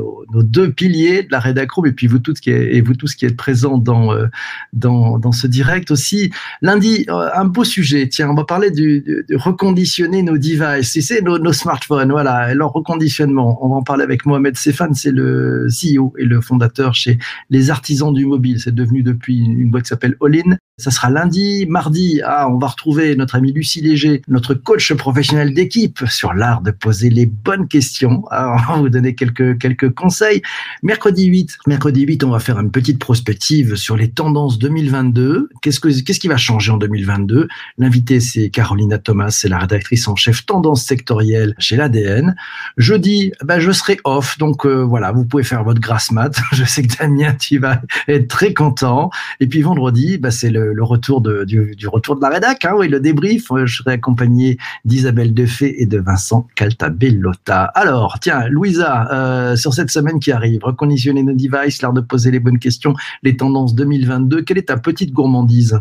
deux 0.42 0.70
piliers 0.70 1.24
de 1.24 1.28
la 1.32 1.40
Redacroom 1.40 1.86
et 1.86 1.92
puis 1.92 2.06
vous 2.06 2.20
tous 2.20 2.38
qui 2.38 2.50
et 2.50 2.80
vous 2.80 2.94
tous 2.94 3.14
qui 3.16 3.26
êtes 3.26 3.36
présents 3.36 3.78
dans, 3.78 4.12
euh, 4.12 4.26
dans, 4.72 5.18
dans 5.18 5.32
ce 5.32 5.48
direct 5.48 5.90
aussi. 5.90 6.30
Lundi, 6.62 7.04
euh, 7.08 7.28
un 7.34 7.46
beau 7.46 7.64
sujet. 7.64 8.08
Tiens, 8.08 8.30
on 8.30 8.34
va 8.34 8.44
parler 8.44 8.70
du, 8.70 9.26
reconditionner 9.32 10.22
nos 10.22 10.38
devices, 10.38 11.00
c'est 11.00 11.22
nos, 11.22 11.52
smartphones, 11.52 12.12
voilà, 12.12 12.54
leur 12.54 12.72
reconditionnement. 12.72 13.58
On 13.64 13.68
va 13.68 13.74
en 13.76 13.82
parler 13.82 14.04
avec 14.04 14.24
Mohamed 14.24 14.56
Sefan, 14.56 14.94
c'est 14.94 15.10
le 15.10 15.66
CEO 15.66 16.14
et 16.16 16.24
le 16.24 16.40
fondateur 16.40 16.94
chez 16.94 17.18
les 17.50 17.70
artisans 17.70 17.95
du 18.04 18.26
mobile. 18.26 18.60
C'est 18.60 18.74
devenu 18.74 19.02
depuis 19.02 19.38
une 19.38 19.70
boîte 19.70 19.84
qui 19.84 19.88
s'appelle 19.88 20.16
All 20.20 20.58
Ça 20.78 20.90
sera 20.90 21.08
lundi, 21.08 21.64
mardi. 21.66 22.20
Ah, 22.22 22.50
on 22.50 22.58
va 22.58 22.66
retrouver 22.66 23.16
notre 23.16 23.34
ami 23.34 23.50
Lucie 23.50 23.80
Léger, 23.80 24.20
notre 24.28 24.52
coach 24.52 24.92
professionnel 24.92 25.54
d'équipe 25.54 26.04
sur 26.06 26.34
l'art 26.34 26.60
de 26.60 26.70
poser 26.70 27.08
les 27.08 27.24
bonnes 27.24 27.66
questions. 27.66 28.24
Ah, 28.30 28.54
on 28.68 28.72
va 28.72 28.78
vous 28.80 28.88
donner 28.90 29.14
quelques, 29.14 29.56
quelques 29.56 29.94
conseils. 29.94 30.42
Mercredi 30.82 31.24
8, 31.24 31.56
mercredi 31.66 32.02
8, 32.02 32.24
on 32.24 32.30
va 32.30 32.40
faire 32.40 32.60
une 32.60 32.70
petite 32.70 32.98
prospective 32.98 33.76
sur 33.76 33.96
les 33.96 34.10
tendances 34.10 34.58
2022. 34.58 35.48
Qu'est-ce 35.62 35.80
que, 35.80 35.88
qu'est-ce 36.02 36.20
qui 36.20 36.28
va 36.28 36.36
changer 36.36 36.72
en 36.72 36.76
2022? 36.76 37.48
L'invité, 37.78 38.20
c'est 38.20 38.50
Carolina 38.50 38.98
Thomas, 38.98 39.30
c'est 39.30 39.48
la 39.48 39.60
rédactrice 39.60 40.06
en 40.08 40.14
chef 40.14 40.44
tendance 40.44 40.84
sectorielle 40.84 41.54
chez 41.58 41.76
l'ADN. 41.76 42.36
Jeudi, 42.76 43.32
ben, 43.42 43.60
je 43.60 43.72
serai 43.72 43.96
off. 44.04 44.36
Donc, 44.36 44.66
euh, 44.66 44.84
voilà, 44.84 45.10
vous 45.12 45.24
pouvez 45.24 45.42
faire 45.42 45.64
votre 45.64 45.80
grasse 45.80 46.12
mat. 46.12 46.38
Je 46.52 46.64
sais 46.64 46.82
que 46.82 46.94
Damien, 46.98 47.32
tu 47.32 47.58
vas 47.58 47.80
être 48.08 48.28
très 48.28 48.52
content. 48.52 49.08
Et 49.40 49.46
puis 49.46 49.62
vendredi, 49.62 50.18
bah, 50.18 50.30
c'est 50.30 50.50
le, 50.50 50.65
le, 50.72 50.82
retour 50.82 51.20
de, 51.20 51.44
du, 51.44 51.74
du, 51.76 51.88
retour 51.88 52.16
de 52.16 52.20
la 52.20 52.28
rédac, 52.28 52.64
hein, 52.64 52.74
oui, 52.76 52.88
le 52.88 53.00
débrief. 53.00 53.48
Je 53.64 53.76
serai 53.76 53.92
accompagné 53.92 54.58
d'Isabelle 54.84 55.34
Defay 55.34 55.74
et 55.78 55.86
de 55.86 55.98
Vincent 55.98 56.46
Caltabellota. 56.54 57.64
Alors, 57.74 58.18
tiens, 58.20 58.48
Louisa, 58.48 59.08
euh, 59.12 59.56
sur 59.56 59.74
cette 59.74 59.90
semaine 59.90 60.20
qui 60.20 60.32
arrive, 60.32 60.64
reconditionner 60.64 61.22
nos 61.22 61.32
devices, 61.32 61.82
l'art 61.82 61.92
de 61.92 62.00
poser 62.00 62.30
les 62.30 62.40
bonnes 62.40 62.58
questions, 62.58 62.94
les 63.22 63.36
tendances 63.36 63.74
2022, 63.74 64.42
quelle 64.42 64.58
est 64.58 64.68
ta 64.68 64.76
petite 64.76 65.12
gourmandise? 65.12 65.80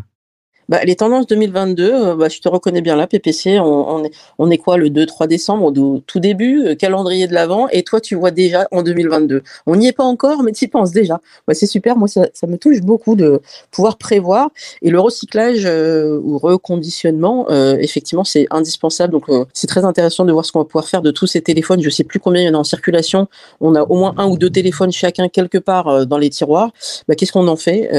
Bah, 0.70 0.84
les 0.84 0.96
tendances 0.96 1.28
2022, 1.28 1.92
euh, 1.94 2.16
bah, 2.16 2.30
je 2.30 2.40
te 2.40 2.50
reconnais 2.50 2.82
bien 2.82 2.96
là, 2.96 3.08
PPC, 3.08 3.60
on, 3.60 3.64
on, 3.66 4.04
est, 4.04 4.12
on 4.38 4.50
est 4.50 4.58
quoi 4.58 4.78
le 4.78 4.90
2-3 4.90 5.28
décembre, 5.28 5.66
au 5.66 6.00
tout 6.00 6.20
début, 6.20 6.66
euh, 6.66 6.76
calendrier 6.76 7.28
de 7.28 7.34
l'avant, 7.34 7.68
et 7.70 7.84
toi 7.84 8.02
tu 8.02 8.16
vois 8.16 8.32
déjà 8.32 8.68
en 8.72 8.84
2022. 8.84 9.44
On 9.66 9.76
n'y 9.76 9.88
est 9.88 9.92
pas 9.94 10.04
encore, 10.04 10.44
mais 10.44 10.52
tu 10.52 10.66
y 10.66 10.68
penses 10.68 10.92
déjà. 10.92 11.22
Bah, 11.48 11.54
c'est 11.54 11.68
super, 11.68 11.98
moi 11.98 12.08
ça, 12.08 12.28
ça, 12.34 12.48
me 12.48 12.58
touche 12.58 12.82
beaucoup 12.82 13.16
de 13.16 13.42
pouvoir 13.72 13.98
prévoir. 13.98 14.50
Et 14.82 14.90
le 14.90 15.00
recyclage 15.00 15.66
euh, 15.66 16.20
ou 16.24 16.38
reconditionnement, 16.38 17.48
euh, 17.50 17.78
effectivement, 17.80 18.24
c'est 18.24 18.48
indispensable. 18.52 19.14
Donc 19.14 19.30
euh, 19.30 19.46
c'est 19.54 19.68
très 19.68 19.86
intéressant 19.86 20.26
de 20.26 20.32
voir 20.32 20.46
ce 20.46 20.52
qu'on 20.52 20.60
va 20.60 20.66
pouvoir 20.66 20.88
faire 20.88 21.02
de 21.02 21.12
tous 21.12 21.28
ces 21.28 21.42
téléphones. 21.42 21.82
Je 21.82 21.90
sais 21.90 22.04
plus 22.04 22.20
combien 22.20 22.42
il 22.42 22.46
y 22.46 22.50
en 22.50 22.54
a 22.54 22.58
en 22.58 22.64
circulation. 22.64 23.28
On 23.62 23.76
a 23.76 23.84
au 23.84 23.96
moins 23.96 24.14
un 24.18 24.28
ou 24.28 24.38
deux 24.38 24.50
téléphones 24.50 24.92
chacun 24.92 25.30
quelque 25.30 25.58
part 25.58 26.06
dans 26.06 26.18
les 26.18 26.30
tiroirs. 26.30 26.72
Bah, 27.08 27.16
Qu'est-ce 27.16 27.32
qu'on 27.32 27.48
en 27.48 27.56
fait? 27.56 27.90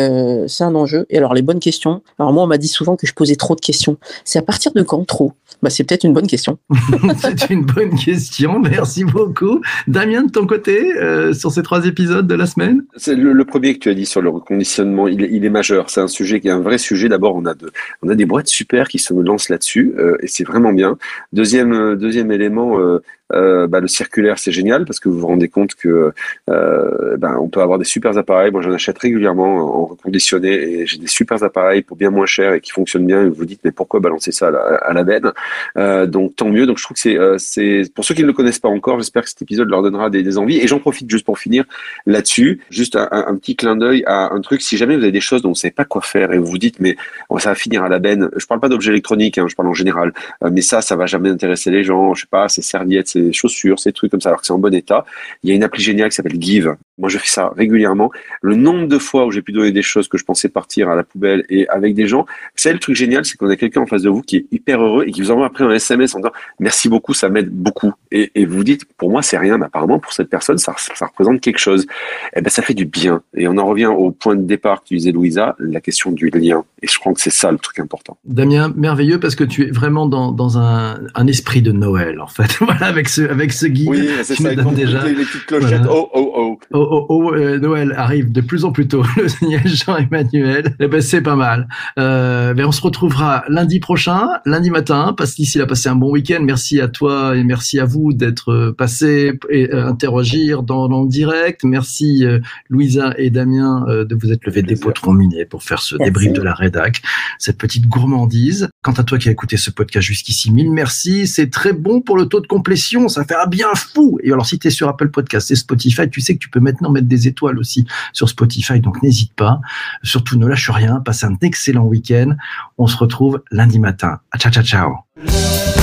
C'est 0.48 0.64
un 0.64 0.74
enjeu. 0.74 1.06
Et 1.10 1.18
alors 1.18 1.34
les 1.34 1.42
bonnes 1.42 1.60
questions. 1.60 2.02
Alors 2.18 2.32
moi, 2.32 2.46
m'a 2.56 2.58
dit 2.58 2.68
souvent 2.68 2.96
que 2.96 3.06
je 3.06 3.12
posais 3.12 3.36
trop 3.36 3.54
de 3.54 3.60
questions. 3.60 3.98
C'est 4.24 4.38
à 4.38 4.42
partir 4.42 4.72
de 4.72 4.82
quand 4.82 5.04
trop? 5.04 5.32
Bah, 5.62 5.70
C'est 5.70 5.84
peut-être 5.84 6.04
une 6.04 6.14
bonne 6.14 6.26
question. 6.26 6.58
c'est 7.18 7.50
une 7.50 7.64
bonne 7.64 7.94
question. 7.94 8.58
Merci 8.60 9.04
beaucoup. 9.04 9.60
Damien, 9.86 10.24
de 10.24 10.30
ton 10.30 10.46
côté, 10.46 10.94
euh, 10.96 11.34
sur 11.34 11.52
ces 11.52 11.62
trois 11.62 11.86
épisodes 11.86 12.26
de 12.26 12.34
la 12.34 12.46
semaine? 12.46 12.84
C'est 12.96 13.14
le, 13.14 13.44
premier 13.44 13.74
que 13.74 13.80
tu 13.80 13.90
as 13.90 13.94
dit 13.94 14.06
sur 14.06 14.22
le 14.22 14.30
reconditionnement. 14.30 15.06
Il, 15.06 15.20
il 15.22 15.44
est 15.44 15.50
majeur. 15.50 15.90
C'est 15.90 16.00
un 16.00 16.08
sujet 16.08 16.40
qui 16.40 16.48
est 16.48 16.52
un 16.52 16.60
vrai 16.60 16.78
sujet. 16.78 17.08
D'abord, 17.08 17.36
on 17.36 17.44
a 17.44 17.54
de, 17.54 17.70
on 18.02 18.08
a 18.08 18.14
des 18.14 18.24
boîtes 18.24 18.48
super 18.48 18.88
qui 18.88 18.98
se 18.98 19.12
lancent 19.14 19.48
là-dessus 19.48 19.94
euh, 19.98 20.16
et 20.20 20.26
c'est 20.26 20.44
vraiment 20.44 20.72
bien. 20.72 20.96
Deuxième, 21.32 21.72
euh, 21.72 21.96
deuxième 21.96 22.32
élément, 22.32 22.80
euh, 22.80 23.02
euh, 23.32 23.66
bah, 23.66 23.80
le 23.80 23.88
circulaire, 23.88 24.38
c'est 24.38 24.52
génial 24.52 24.84
parce 24.84 25.00
que 25.00 25.08
vous 25.08 25.18
vous 25.18 25.26
rendez 25.26 25.48
compte 25.48 25.74
que 25.74 26.12
euh, 26.48 27.16
ben, 27.16 27.36
on 27.40 27.48
peut 27.48 27.60
avoir 27.60 27.78
des 27.78 27.84
super 27.84 28.16
appareils. 28.16 28.52
Moi, 28.52 28.62
j'en 28.62 28.72
achète 28.72 28.98
régulièrement 28.98 29.82
en 29.82 29.86
reconditionné 29.86 30.52
et 30.52 30.86
j'ai 30.86 30.98
des 30.98 31.06
super 31.06 31.42
appareils 31.42 31.82
pour 31.82 31.96
bien 31.96 32.10
moins 32.10 32.26
cher 32.26 32.54
et 32.54 32.60
qui 32.60 32.70
fonctionnent 32.70 33.06
bien. 33.06 33.22
Et 33.22 33.28
vous 33.28 33.34
vous 33.34 33.44
dites, 33.44 33.60
mais 33.64 33.72
pourquoi 33.72 34.00
balancer 34.00 34.32
ça 34.32 34.48
à 34.48 34.92
la, 34.92 35.04
benne? 35.04 35.32
Euh, 35.76 36.06
Donc, 36.06 36.36
tant 36.36 36.48
mieux. 36.48 36.66
Donc, 36.66 36.78
je 36.78 36.84
trouve 36.84 36.96
que 36.96 37.36
c'est, 37.38 37.82
pour 37.94 38.04
ceux 38.04 38.14
qui 38.14 38.22
ne 38.22 38.26
le 38.26 38.32
connaissent 38.32 38.58
pas 38.58 38.68
encore, 38.68 38.98
j'espère 38.98 39.22
que 39.22 39.28
cet 39.28 39.42
épisode 39.42 39.68
leur 39.68 39.82
donnera 39.82 40.10
des, 40.10 40.38
envies. 40.38 40.58
Et 40.58 40.66
j'en 40.66 40.80
profite 40.80 41.08
juste 41.08 41.24
pour 41.24 41.38
finir 41.38 41.64
là-dessus, 42.04 42.60
juste 42.70 42.96
un, 42.96 43.36
petit 43.36 43.56
clin 43.56 43.76
d'œil 43.76 44.02
à 44.06 44.32
un 44.32 44.40
truc. 44.40 44.60
Si 44.62 44.76
jamais 44.76 44.96
vous 44.96 45.02
avez 45.02 45.12
des 45.12 45.20
choses 45.20 45.42
dont 45.42 45.50
vous 45.50 45.54
ne 45.54 45.58
savez 45.58 45.72
pas 45.72 45.84
quoi 45.84 46.02
faire 46.02 46.32
et 46.32 46.38
vous 46.38 46.46
vous 46.46 46.58
dites, 46.58 46.80
mais 46.80 46.96
oh, 47.28 47.38
ça 47.38 47.50
va 47.50 47.54
finir 47.54 47.82
à 47.82 47.88
la 47.88 47.98
benne. 47.98 48.28
Je 48.36 48.46
parle 48.46 48.60
pas 48.60 48.68
d'objets 48.68 48.90
électroniques, 48.90 49.38
hein, 49.38 49.46
je 49.48 49.54
parle 49.54 49.68
en 49.68 49.74
général. 49.74 50.12
Mais 50.50 50.62
ça, 50.62 50.82
ça 50.82 50.96
va 50.96 51.06
jamais 51.06 51.30
intéresser 51.30 51.70
les 51.70 51.84
gens. 51.84 52.14
Je 52.14 52.22
sais 52.22 52.28
pas, 52.28 52.48
ces 52.48 52.62
serviettes, 52.62 53.15
ces 53.16 53.32
chaussures, 53.32 53.78
ces 53.78 53.92
trucs 53.92 54.10
comme 54.10 54.20
ça, 54.20 54.30
alors 54.30 54.40
que 54.40 54.46
c'est 54.46 54.52
en 54.52 54.58
bon 54.58 54.74
état. 54.74 55.04
Il 55.42 55.50
y 55.50 55.52
a 55.52 55.56
une 55.56 55.64
appli 55.64 55.82
géniale 55.82 56.10
qui 56.10 56.16
s'appelle 56.16 56.40
Give. 56.40 56.76
Moi, 56.98 57.08
je 57.08 57.18
fais 57.18 57.28
ça 57.28 57.52
régulièrement. 57.56 58.10
Le 58.42 58.56
nombre 58.56 58.86
de 58.86 58.98
fois 58.98 59.26
où 59.26 59.30
j'ai 59.30 59.42
pu 59.42 59.52
donner 59.52 59.72
des 59.72 59.82
choses 59.82 60.08
que 60.08 60.16
je 60.18 60.24
pensais 60.24 60.48
partir 60.48 60.88
à 60.88 60.96
la 60.96 61.04
poubelle 61.04 61.44
et 61.48 61.68
avec 61.68 61.94
des 61.94 62.06
gens, 62.06 62.26
c'est 62.54 62.72
le 62.72 62.78
truc 62.78 62.96
génial, 62.96 63.24
c'est 63.24 63.36
qu'on 63.36 63.50
a 63.50 63.56
quelqu'un 63.56 63.82
en 63.82 63.86
face 63.86 64.02
de 64.02 64.08
vous 64.08 64.22
qui 64.22 64.36
est 64.36 64.46
hyper 64.50 64.82
heureux 64.82 65.04
et 65.06 65.12
qui 65.12 65.20
vous 65.20 65.30
envoie 65.30 65.46
après 65.46 65.64
un 65.64 65.70
SMS 65.70 66.14
en 66.14 66.18
disant 66.18 66.32
merci 66.58 66.88
beaucoup, 66.88 67.14
ça 67.14 67.28
m'aide 67.28 67.50
beaucoup. 67.50 67.92
Et, 68.10 68.30
et, 68.34 68.46
vous 68.46 68.64
dites, 68.64 68.84
pour 68.96 69.10
moi, 69.10 69.22
c'est 69.22 69.38
rien, 69.38 69.58
mais 69.58 69.66
apparemment, 69.66 69.98
pour 69.98 70.12
cette 70.12 70.30
personne, 70.30 70.58
ça, 70.58 70.74
ça 70.76 71.06
représente 71.06 71.40
quelque 71.40 71.58
chose. 71.58 71.82
Et 71.82 72.38
eh 72.38 72.40
ben, 72.40 72.50
ça 72.50 72.62
fait 72.62 72.74
du 72.74 72.86
bien. 72.86 73.22
Et 73.34 73.48
on 73.48 73.56
en 73.58 73.66
revient 73.66 73.86
au 73.86 74.10
point 74.10 74.36
de 74.36 74.42
départ 74.42 74.82
que 74.82 74.88
tu 74.88 74.96
disais, 74.96 75.12
Louisa, 75.12 75.56
la 75.58 75.80
question 75.80 76.12
du 76.12 76.30
lien. 76.30 76.64
Et 76.82 76.86
je 76.86 76.98
crois 76.98 77.12
que 77.12 77.20
c'est 77.20 77.30
ça 77.30 77.50
le 77.52 77.58
truc 77.58 77.78
important. 77.78 78.16
Damien, 78.24 78.72
merveilleux 78.76 79.20
parce 79.20 79.34
que 79.34 79.44
tu 79.44 79.66
es 79.66 79.70
vraiment 79.70 80.06
dans, 80.06 80.32
dans 80.32 80.58
un, 80.58 81.00
un 81.14 81.26
esprit 81.26 81.62
de 81.62 81.72
Noël, 81.72 82.20
en 82.20 82.26
fait. 82.26 82.56
voilà, 82.60 82.86
avec 82.86 83.08
ce, 83.08 83.22
avec 83.22 83.52
ce 83.52 83.66
guide. 83.66 83.88
Oui, 83.88 84.08
c'est 84.22 84.36
ça, 84.36 84.54
déjà. 84.54 85.04
Les, 85.04 85.14
petites 85.14 85.46
clochettes. 85.46 85.82
Oh, 85.90 86.10
oh, 86.12 86.32
oh. 86.72 86.78
Oh, 86.86 86.88
oh, 86.90 87.06
oh 87.08 87.34
euh, 87.34 87.58
Noël 87.58 87.94
arrive 87.96 88.32
de 88.32 88.40
plus 88.40 88.64
en 88.64 88.72
plus 88.72 88.88
tôt. 88.88 89.02
Le 89.16 89.28
signal 89.28 89.66
Jean-Emmanuel. 89.66 90.74
Eh 90.80 90.88
ben, 90.88 91.00
c'est 91.00 91.22
pas 91.22 91.36
mal. 91.36 91.68
Euh, 91.98 92.54
mais 92.56 92.64
on 92.64 92.72
se 92.72 92.80
retrouvera 92.80 93.44
lundi 93.48 93.80
prochain, 93.80 94.28
lundi 94.44 94.70
matin, 94.70 95.14
parce 95.16 95.34
qu'ici, 95.34 95.58
il 95.58 95.62
a 95.62 95.66
passé 95.66 95.88
un 95.88 95.96
bon 95.96 96.10
week-end. 96.10 96.40
Merci 96.42 96.80
à 96.80 96.88
toi 96.88 97.36
et 97.36 97.44
merci 97.44 97.80
à 97.80 97.84
vous 97.84 98.12
d'être 98.12 98.74
passé 98.76 99.38
et 99.50 99.72
euh, 99.72 99.86
interagir 99.86 100.62
dans, 100.62 100.88
dans, 100.88 101.02
le 101.02 101.08
direct. 101.08 101.64
Merci, 101.64 102.24
euh, 102.24 102.40
Louisa 102.68 103.14
et 103.18 103.30
Damien, 103.30 103.84
euh, 103.88 104.04
de 104.04 104.14
vous 104.14 104.32
être 104.32 104.44
levés 104.46 104.62
des 104.62 104.76
potrons 104.76 105.12
minés 105.12 105.44
pour 105.44 105.62
faire 105.62 105.80
ce 105.80 105.96
merci. 105.96 106.10
débrief 106.10 106.32
de 106.32 106.42
la 106.42 106.54
rédac, 106.54 107.02
cette 107.38 107.58
petite 107.58 107.86
gourmandise. 107.86 108.68
Quant 108.82 108.92
à 108.92 109.04
toi 109.04 109.18
qui 109.18 109.28
as 109.28 109.32
écouté 109.32 109.56
ce 109.56 109.70
podcast 109.70 110.06
jusqu'ici, 110.06 110.52
mille 110.52 110.70
merci. 110.70 111.26
C'est 111.26 111.50
très 111.50 111.72
bon 111.72 112.00
pour 112.00 112.16
le 112.16 112.26
taux 112.26 112.40
de 112.40 112.46
complétion. 112.46 113.08
Ça 113.08 113.24
fait 113.24 113.34
un 113.34 113.46
bien 113.46 113.74
fou. 113.74 114.18
Et 114.22 114.32
alors, 114.32 114.46
si 114.46 114.58
tu 114.58 114.68
es 114.68 114.70
sur 114.70 114.88
Apple 114.88 115.10
Podcast 115.10 115.50
et 115.50 115.56
Spotify, 115.56 116.08
tu 116.10 116.20
sais 116.20 116.34
que 116.34 116.40
tu 116.46 116.50
peux 116.50 116.60
maintenant 116.60 116.90
mettre 116.90 117.08
des 117.08 117.26
étoiles 117.26 117.58
aussi 117.58 117.86
sur 118.12 118.28
Spotify. 118.28 118.78
Donc, 118.78 119.02
n'hésite 119.02 119.34
pas. 119.34 119.60
Surtout, 120.04 120.38
ne 120.38 120.46
lâche 120.46 120.70
rien. 120.70 121.00
Passe 121.00 121.24
un 121.24 121.36
excellent 121.42 121.84
week-end. 121.84 122.36
On 122.78 122.86
se 122.86 122.96
retrouve 122.96 123.42
lundi 123.50 123.80
matin. 123.80 124.20
Ciao, 124.38 124.52
ciao, 124.52 124.62
ciao. 124.62 125.75